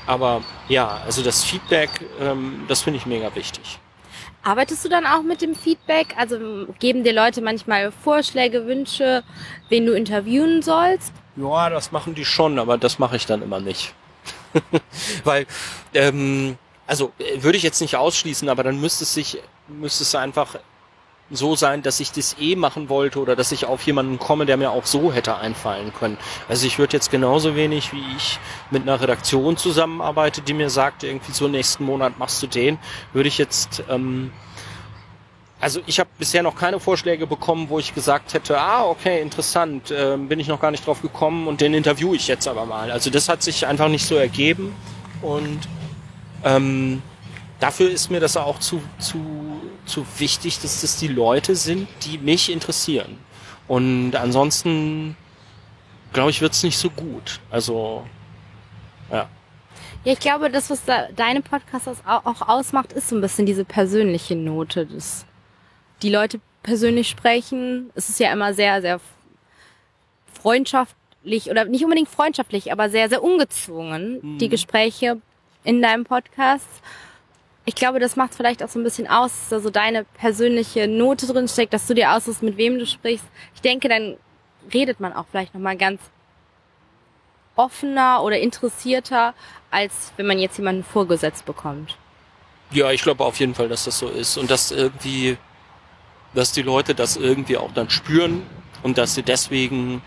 [0.07, 1.89] Aber ja, also das Feedback,
[2.21, 3.79] ähm, das finde ich mega wichtig.
[4.45, 6.13] Arbeitest du dann auch mit dem Feedback?
[6.17, 9.23] Also geben dir Leute manchmal Vorschläge, Wünsche,
[9.69, 11.11] wen du interviewen sollst?
[11.35, 13.95] Ja, das machen die schon, aber das mache ich dann immer nicht.
[15.23, 15.47] Weil,
[15.95, 20.13] ähm, also äh, würde ich jetzt nicht ausschließen, aber dann müsste es sich, müsste es
[20.13, 20.59] einfach
[21.31, 24.57] so sein, dass ich das eh machen wollte oder dass ich auf jemanden komme, der
[24.57, 26.17] mir auch so hätte einfallen können.
[26.47, 31.03] Also ich würde jetzt genauso wenig, wie ich mit einer Redaktion zusammenarbeite, die mir sagt,
[31.03, 32.77] irgendwie so nächsten Monat machst du den,
[33.13, 34.31] würde ich jetzt ähm,
[35.65, 39.89] also ich habe bisher noch keine Vorschläge bekommen, wo ich gesagt hätte, ah, okay, interessant,
[39.89, 42.91] äh, bin ich noch gar nicht drauf gekommen und den interviewe ich jetzt aber mal.
[42.91, 44.75] Also das hat sich einfach nicht so ergeben
[45.23, 45.59] und
[46.43, 47.01] ähm,
[47.59, 49.17] dafür ist mir das auch zu, zu,
[49.85, 53.17] zu wichtig, dass das die Leute sind, die mich interessieren.
[53.67, 55.15] Und ansonsten,
[56.13, 57.39] glaube ich, wird's nicht so gut.
[57.49, 58.05] Also,
[59.11, 59.27] ja.
[60.03, 63.65] Ja, ich glaube, das, was da deine Podcasts auch ausmacht, ist so ein bisschen diese
[63.65, 64.85] persönliche Note.
[64.85, 65.25] Das,
[66.03, 67.89] die Leute persönlich sprechen.
[67.95, 68.99] Es ist ja immer sehr, sehr
[70.33, 74.37] freundschaftlich oder nicht unbedingt freundschaftlich, aber sehr, sehr ungezwungen, mhm.
[74.37, 75.21] die Gespräche
[75.63, 76.67] in deinem Podcast
[77.65, 80.87] ich glaube, das macht vielleicht auch so ein bisschen aus, dass da so deine persönliche
[80.87, 83.25] Note drin steckt, dass du dir aussuchst, mit wem du sprichst.
[83.55, 84.17] Ich denke, dann
[84.73, 85.99] redet man auch vielleicht nochmal ganz
[87.55, 89.33] offener oder interessierter,
[89.71, 91.97] als wenn man jetzt jemanden vorgesetzt bekommt.
[92.71, 95.37] Ja, ich glaube auf jeden Fall, dass das so ist und dass irgendwie,
[96.33, 98.43] dass die Leute das irgendwie auch dann spüren
[98.83, 100.01] und dass sie deswegen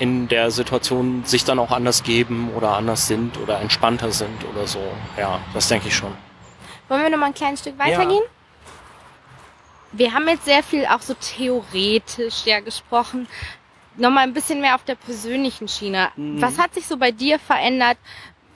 [0.00, 4.66] in der Situation sich dann auch anders geben oder anders sind oder entspannter sind oder
[4.66, 4.80] so.
[5.16, 6.12] Ja, das denke ich schon.
[6.88, 8.22] Wollen wir noch mal ein kleines Stück weitergehen?
[8.24, 8.30] Ja.
[9.92, 13.28] Wir haben jetzt sehr viel auch so theoretisch ja gesprochen.
[13.96, 16.08] Nochmal ein bisschen mehr auf der persönlichen Schiene.
[16.16, 16.40] Mhm.
[16.40, 17.98] Was hat sich so bei dir verändert,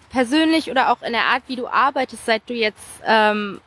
[0.08, 3.60] persönlich oder auch in der Art, wie du arbeitest, seit du jetzt ähm,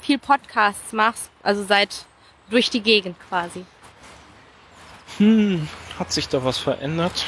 [0.00, 2.06] viel Podcasts machst, also seit
[2.48, 3.66] durch die Gegend quasi?
[5.18, 5.68] Hm,
[5.98, 7.26] hat sich da was verändert?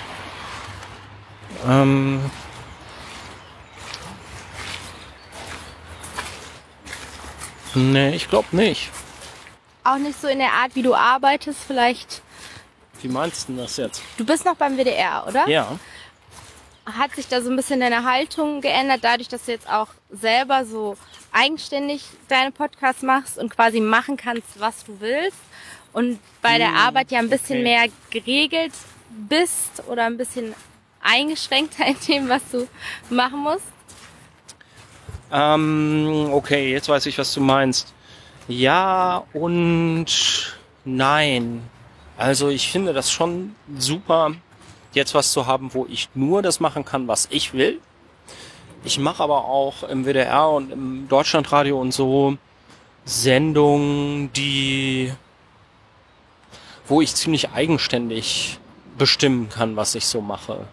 [1.66, 2.30] Ähm
[7.74, 8.90] nee, ich glaube nicht.
[9.84, 12.22] Auch nicht so in der Art, wie du arbeitest, vielleicht.
[13.00, 14.02] Wie meinst du das jetzt?
[14.16, 15.48] Du bist noch beim WDR, oder?
[15.48, 15.78] Ja.
[16.84, 20.64] Hat sich da so ein bisschen deine Haltung geändert, dadurch, dass du jetzt auch selber
[20.64, 20.96] so
[21.32, 25.38] eigenständig deine Podcasts machst und quasi machen kannst, was du willst?
[25.92, 27.62] Und bei der hm, Arbeit ja ein bisschen okay.
[27.62, 28.72] mehr geregelt
[29.28, 30.54] bist oder ein bisschen
[31.02, 32.66] eingeschränkter in dem, was du
[33.10, 33.66] machen musst?
[35.30, 37.92] Ähm, okay, jetzt weiß ich, was du meinst.
[38.48, 40.06] Ja und
[40.84, 41.62] nein.
[42.16, 44.32] Also ich finde das schon super,
[44.92, 47.80] jetzt was zu haben, wo ich nur das machen kann, was ich will.
[48.84, 52.36] Ich mache aber auch im WDR und im Deutschlandradio und so
[53.04, 55.12] Sendungen, die
[56.88, 58.58] wo ich ziemlich eigenständig
[58.96, 60.66] bestimmen kann, was ich so mache.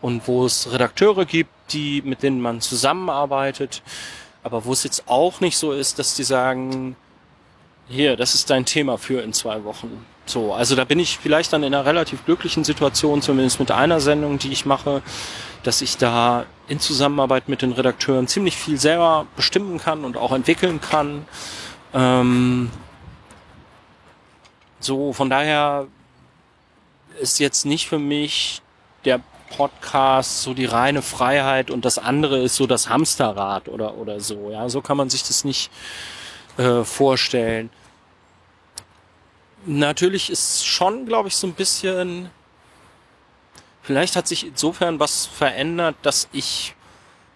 [0.00, 3.82] Und wo es Redakteure gibt, die, mit denen man zusammenarbeitet,
[4.42, 6.94] aber wo es jetzt auch nicht so ist, dass die sagen,
[7.88, 10.04] hier, das ist dein Thema für in zwei Wochen.
[10.26, 14.00] So, also da bin ich vielleicht dann in einer relativ glücklichen Situation, zumindest mit einer
[14.00, 15.02] Sendung, die ich mache,
[15.62, 20.32] dass ich da in Zusammenarbeit mit den Redakteuren ziemlich viel selber bestimmen kann und auch
[20.32, 21.26] entwickeln kann.
[21.94, 22.70] Ähm,
[24.86, 25.86] so, von daher
[27.20, 28.62] ist jetzt nicht für mich
[29.04, 29.20] der
[29.50, 34.50] Podcast so die reine Freiheit und das andere ist so das Hamsterrad oder, oder so.
[34.50, 35.70] Ja, so kann man sich das nicht
[36.56, 37.70] äh, vorstellen.
[39.64, 42.30] Natürlich ist schon, glaube ich, so ein bisschen,
[43.82, 46.74] vielleicht hat sich insofern was verändert, dass ich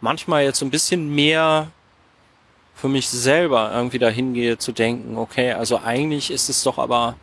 [0.00, 1.70] manchmal jetzt so ein bisschen mehr
[2.74, 7.16] für mich selber irgendwie dahin gehe zu denken, okay, also eigentlich ist es doch aber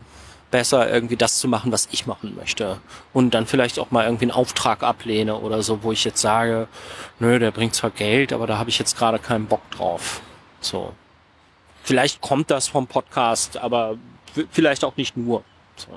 [0.51, 2.79] besser, irgendwie das zu machen, was ich machen möchte.
[3.13, 6.67] Und dann vielleicht auch mal irgendwie einen Auftrag ablehne oder so, wo ich jetzt sage,
[7.19, 10.21] nö, der bringt zwar Geld, aber da habe ich jetzt gerade keinen Bock drauf.
[10.61, 10.93] So.
[11.83, 13.97] Vielleicht kommt das vom Podcast, aber
[14.51, 15.43] vielleicht auch nicht nur.
[15.75, 15.87] So.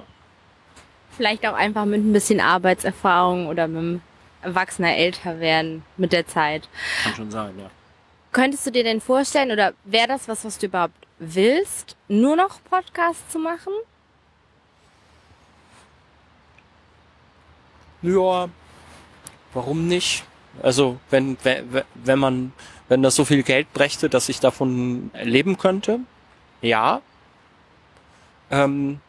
[1.16, 4.02] Vielleicht auch einfach mit ein bisschen Arbeitserfahrung oder mit einem
[4.42, 6.68] erwachsener älter werden mit der Zeit.
[7.02, 7.70] Kann schon sein, ja.
[8.32, 12.62] Könntest du dir denn vorstellen oder wäre das was, was du überhaupt willst, nur noch
[12.70, 13.72] Podcasts zu machen?
[18.02, 18.48] Ja,
[19.54, 20.24] warum nicht?
[20.62, 22.52] Also wenn, wenn man,
[22.88, 26.00] wenn das so viel Geld brächte, dass ich davon leben könnte,
[26.62, 27.00] ja.
[28.50, 29.00] Ähm,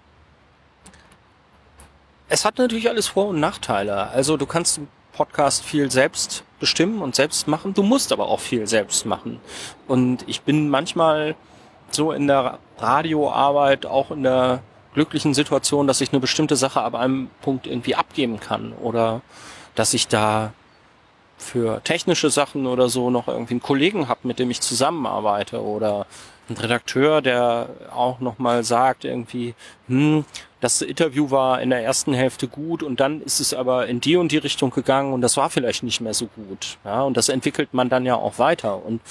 [2.29, 4.09] es hat natürlich alles Vor- und Nachteile.
[4.09, 7.73] Also du kannst im Podcast viel selbst bestimmen und selbst machen.
[7.73, 9.41] Du musst aber auch viel selbst machen.
[9.87, 11.35] Und ich bin manchmal
[11.89, 14.63] so in der Radioarbeit, auch in der
[14.93, 19.21] glücklichen Situation, dass ich eine bestimmte Sache ab einem Punkt irgendwie abgeben kann oder
[19.75, 20.53] dass ich da
[21.37, 26.05] für technische Sachen oder so noch irgendwie einen Kollegen habe, mit dem ich zusammenarbeite oder
[26.47, 29.55] einen Redakteur, der auch nochmal sagt irgendwie,
[29.87, 30.25] hm,
[30.59, 34.15] das Interview war in der ersten Hälfte gut und dann ist es aber in die
[34.15, 36.77] und die Richtung gegangen und das war vielleicht nicht mehr so gut.
[36.85, 39.01] Ja, und das entwickelt man dann ja auch weiter und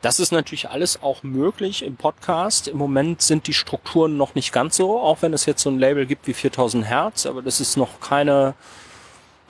[0.00, 2.68] das ist natürlich alles auch möglich im Podcast.
[2.68, 5.78] Im Moment sind die Strukturen noch nicht ganz so, auch wenn es jetzt so ein
[5.78, 8.54] Label gibt wie 4000 Hertz, aber das ist noch keine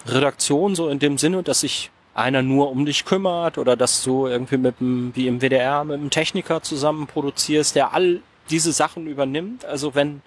[0.07, 4.27] Redaktion so in dem Sinne, dass sich einer nur um dich kümmert oder dass du
[4.27, 8.21] irgendwie mit dem, wie im WDR, mit einem Techniker zusammen produzierst, der all
[8.51, 9.65] diese Sachen übernimmt.
[9.65, 10.23] Also wenn,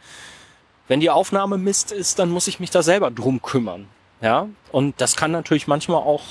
[0.87, 3.87] wenn die Aufnahme Mist ist, dann muss ich mich da selber drum kümmern.
[4.21, 6.23] Ja, und das kann natürlich manchmal auch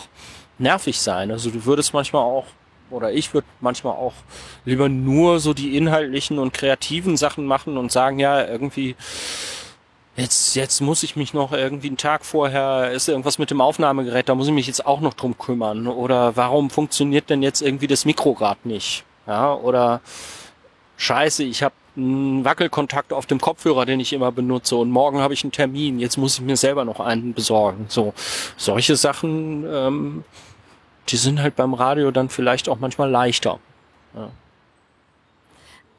[0.58, 1.30] nervig sein.
[1.32, 2.46] Also du würdest manchmal auch
[2.90, 4.14] oder ich würde manchmal auch
[4.64, 8.96] lieber nur so die inhaltlichen und kreativen Sachen machen und sagen, ja, irgendwie,
[10.16, 14.28] jetzt, jetzt muss ich mich noch irgendwie einen Tag vorher, ist irgendwas mit dem Aufnahmegerät,
[14.28, 15.86] da muss ich mich jetzt auch noch drum kümmern.
[15.86, 19.04] Oder warum funktioniert denn jetzt irgendwie das Mikro gerade nicht?
[19.26, 20.00] Ja, oder
[20.96, 25.34] scheiße, ich habe einen Wackelkontakt auf dem Kopfhörer, den ich immer benutze und morgen habe
[25.34, 27.86] ich einen Termin, jetzt muss ich mir selber noch einen besorgen.
[27.88, 28.14] So,
[28.56, 30.24] solche Sachen, ähm,
[31.08, 33.58] die sind halt beim Radio dann vielleicht auch manchmal leichter.
[34.14, 34.30] Ja.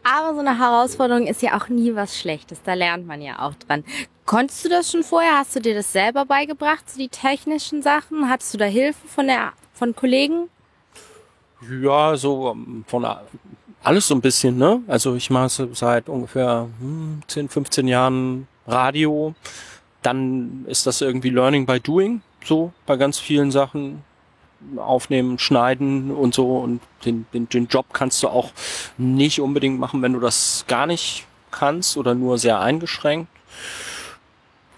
[0.03, 2.61] Aber so eine Herausforderung ist ja auch nie was Schlechtes.
[2.63, 3.83] Da lernt man ja auch dran.
[4.25, 5.37] Konntest du das schon vorher?
[5.37, 8.27] Hast du dir das selber beigebracht, so die technischen Sachen?
[8.27, 10.49] Hattest du da Hilfe von der, von Kollegen?
[11.69, 13.05] Ja, so ähm, von
[13.83, 14.81] alles so ein bisschen, ne?
[14.87, 16.67] Also ich mache seit ungefähr
[17.27, 19.35] 10, hm, 15 Jahren Radio.
[20.01, 24.03] Dann ist das irgendwie Learning by Doing, so bei ganz vielen Sachen
[24.77, 26.57] aufnehmen, schneiden und so.
[26.57, 28.51] Und den, den, den Job kannst du auch
[28.97, 33.29] nicht unbedingt machen, wenn du das gar nicht kannst oder nur sehr eingeschränkt.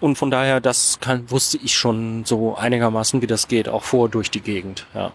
[0.00, 4.08] Und von daher, das kann, wusste ich schon so einigermaßen, wie das geht, auch vor
[4.08, 5.12] durch die Gegend, ja.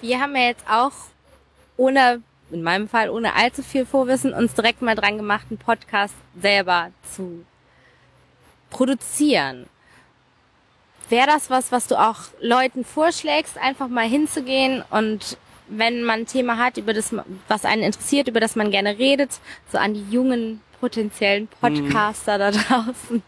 [0.00, 0.92] Wir haben ja jetzt auch
[1.76, 2.22] ohne,
[2.52, 6.90] in meinem Fall ohne allzu viel Vorwissen, uns direkt mal dran gemacht, einen Podcast selber
[7.02, 7.44] zu
[8.70, 9.66] produzieren.
[11.08, 15.38] Wäre das was, was du auch Leuten vorschlägst, einfach mal hinzugehen und
[15.68, 17.14] wenn man ein Thema hat, über das,
[17.46, 19.38] was einen interessiert, über das man gerne redet,
[19.70, 21.48] so an die jungen potenziellen mhm.
[21.60, 22.38] Podcaster mhm.
[22.38, 22.50] da
[22.84, 23.22] draußen.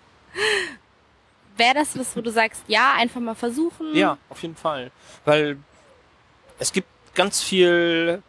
[1.56, 3.94] Wäre das was, wo du sagst, ja, einfach mal versuchen?
[3.94, 4.90] Ja, auf jeden Fall.
[5.24, 5.58] Weil
[6.58, 8.22] es gibt ganz viel,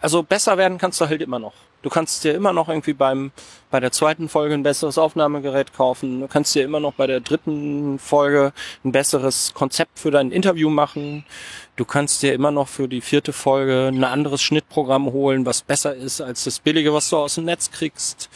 [0.00, 1.54] also besser werden kannst du halt immer noch.
[1.82, 3.30] Du kannst dir immer noch irgendwie beim,
[3.70, 6.20] bei der zweiten Folge ein besseres Aufnahmegerät kaufen.
[6.20, 8.52] Du kannst dir immer noch bei der dritten Folge
[8.84, 11.24] ein besseres Konzept für dein Interview machen.
[11.76, 15.94] Du kannst dir immer noch für die vierte Folge ein anderes Schnittprogramm holen, was besser
[15.94, 18.30] ist als das billige, was du aus dem Netz kriegst.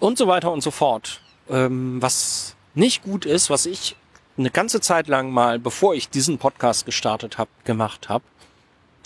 [0.00, 1.20] Und so weiter und so fort.
[1.50, 3.96] Ähm, was nicht gut ist, was ich
[4.38, 8.24] eine ganze Zeit lang mal, bevor ich diesen Podcast gestartet habe, gemacht habe,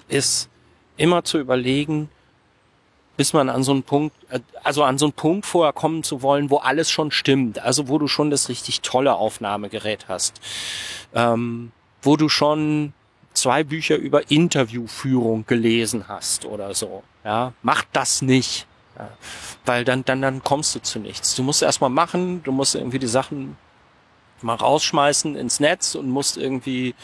[0.08, 0.48] ist
[0.96, 2.10] immer zu überlegen,
[3.16, 6.22] bis man an so einen Punkt, äh, also an so einen Punkt vorher kommen zu
[6.22, 10.40] wollen, wo alles schon stimmt, also wo du schon das richtig tolle Aufnahmegerät hast,
[11.14, 12.92] ähm, wo du schon
[13.34, 17.02] zwei Bücher über Interviewführung gelesen hast oder so.
[17.24, 18.66] Ja, mach das nicht.
[18.98, 19.08] Ja,
[19.64, 21.34] weil dann, dann, dann kommst du zu nichts.
[21.34, 23.56] Du musst erstmal machen, du musst irgendwie die Sachen
[24.42, 26.94] mal rausschmeißen ins Netz und musst irgendwie,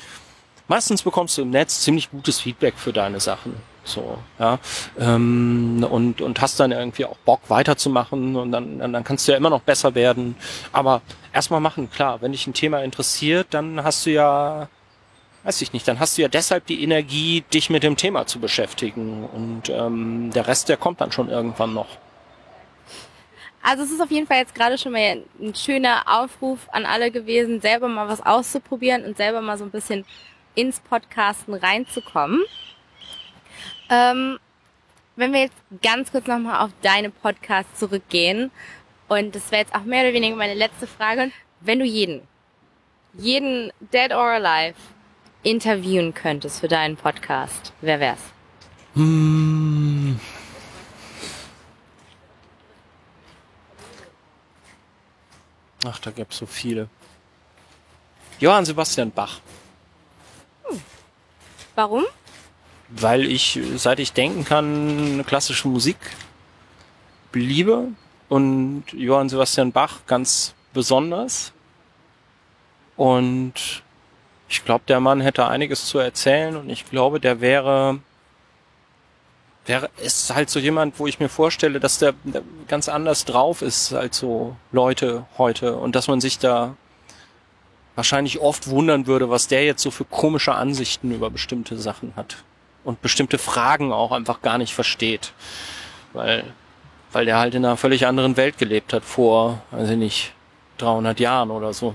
[0.66, 3.54] meistens bekommst du im Netz ziemlich gutes Feedback für deine Sachen.
[3.88, 4.58] So, ja.
[4.98, 9.38] Ähm, und, und hast dann irgendwie auch Bock weiterzumachen und dann, dann kannst du ja
[9.38, 10.36] immer noch besser werden.
[10.72, 11.00] Aber
[11.32, 14.68] erstmal machen, klar, wenn dich ein Thema interessiert, dann hast du ja,
[15.44, 18.38] weiß ich nicht, dann hast du ja deshalb die Energie, dich mit dem Thema zu
[18.40, 19.24] beschäftigen.
[19.24, 21.88] Und ähm, der Rest, der kommt dann schon irgendwann noch.
[23.62, 27.10] Also es ist auf jeden Fall jetzt gerade schon mal ein schöner Aufruf an alle
[27.10, 30.04] gewesen, selber mal was auszuprobieren und selber mal so ein bisschen
[30.54, 32.42] ins Podcasten reinzukommen.
[33.90, 34.38] Ähm,
[35.16, 38.50] wenn wir jetzt ganz kurz nochmal auf deine Podcast zurückgehen,
[39.08, 41.30] und das wäre jetzt auch mehr oder weniger meine letzte Frage,
[41.60, 42.22] wenn du jeden,
[43.14, 44.76] jeden Dead or Alive
[45.42, 48.20] interviewen könntest für deinen Podcast, wer wär's?
[48.94, 50.20] Hm.
[55.86, 56.88] Ach, da gibt's so viele.
[58.40, 59.40] Johann Sebastian Bach.
[60.64, 60.82] Hm.
[61.74, 62.04] Warum?
[62.88, 65.96] Weil ich, seit ich denken kann, klassische Musik
[67.32, 67.88] liebe.
[68.28, 71.52] Und Johann Sebastian Bach ganz besonders.
[72.96, 73.82] Und
[74.48, 76.56] ich glaube, der Mann hätte einiges zu erzählen.
[76.56, 78.00] Und ich glaube, der wäre,
[79.66, 83.62] wäre, ist halt so jemand, wo ich mir vorstelle, dass der, der ganz anders drauf
[83.62, 85.76] ist als so Leute heute.
[85.76, 86.76] Und dass man sich da
[87.94, 92.44] wahrscheinlich oft wundern würde, was der jetzt so für komische Ansichten über bestimmte Sachen hat
[92.84, 95.32] und bestimmte Fragen auch einfach gar nicht versteht,
[96.12, 96.44] weil
[97.12, 100.32] weil der halt in einer völlig anderen Welt gelebt hat vor, weiß ich nicht,
[100.78, 101.94] 300 Jahren oder so.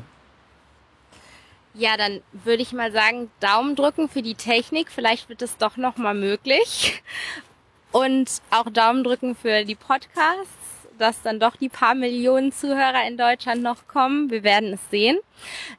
[1.76, 4.92] Ja, dann würde ich mal sagen, Daumen drücken für die Technik.
[4.92, 7.02] Vielleicht wird es doch noch mal möglich.
[7.92, 10.63] Und auch Daumen drücken für die Podcasts,
[10.98, 14.30] dass dann doch die paar Millionen Zuhörer in Deutschland noch kommen.
[14.30, 15.18] Wir werden es sehen.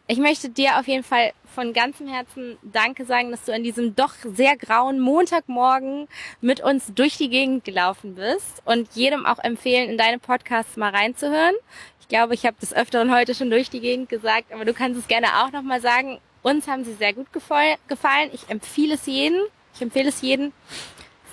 [0.06, 3.94] Ich möchte dir auf jeden Fall von ganzem Herzen Danke sagen, dass du an diesem
[3.94, 6.08] doch sehr grauen Montagmorgen
[6.40, 10.90] mit uns durch die Gegend gelaufen bist und jedem auch empfehlen, in deine Podcasts mal
[10.90, 11.54] reinzuhören.
[12.00, 14.98] Ich glaube, ich habe das Öfteren heute schon durch die Gegend gesagt, aber du kannst
[14.98, 16.18] es gerne auch nochmal sagen.
[16.42, 18.30] Uns haben sie sehr gut gefallen.
[18.34, 19.40] Ich empfehle es jedem,
[19.74, 20.52] ich empfehle es jedem,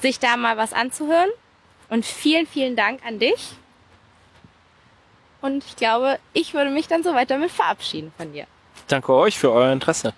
[0.02, 1.30] sich da mal was anzuhören.
[1.90, 3.50] Und vielen, vielen Dank an dich.
[5.42, 8.46] Und ich glaube, ich würde mich dann soweit damit verabschieden von dir.
[8.88, 10.14] Danke euch für euer Interesse.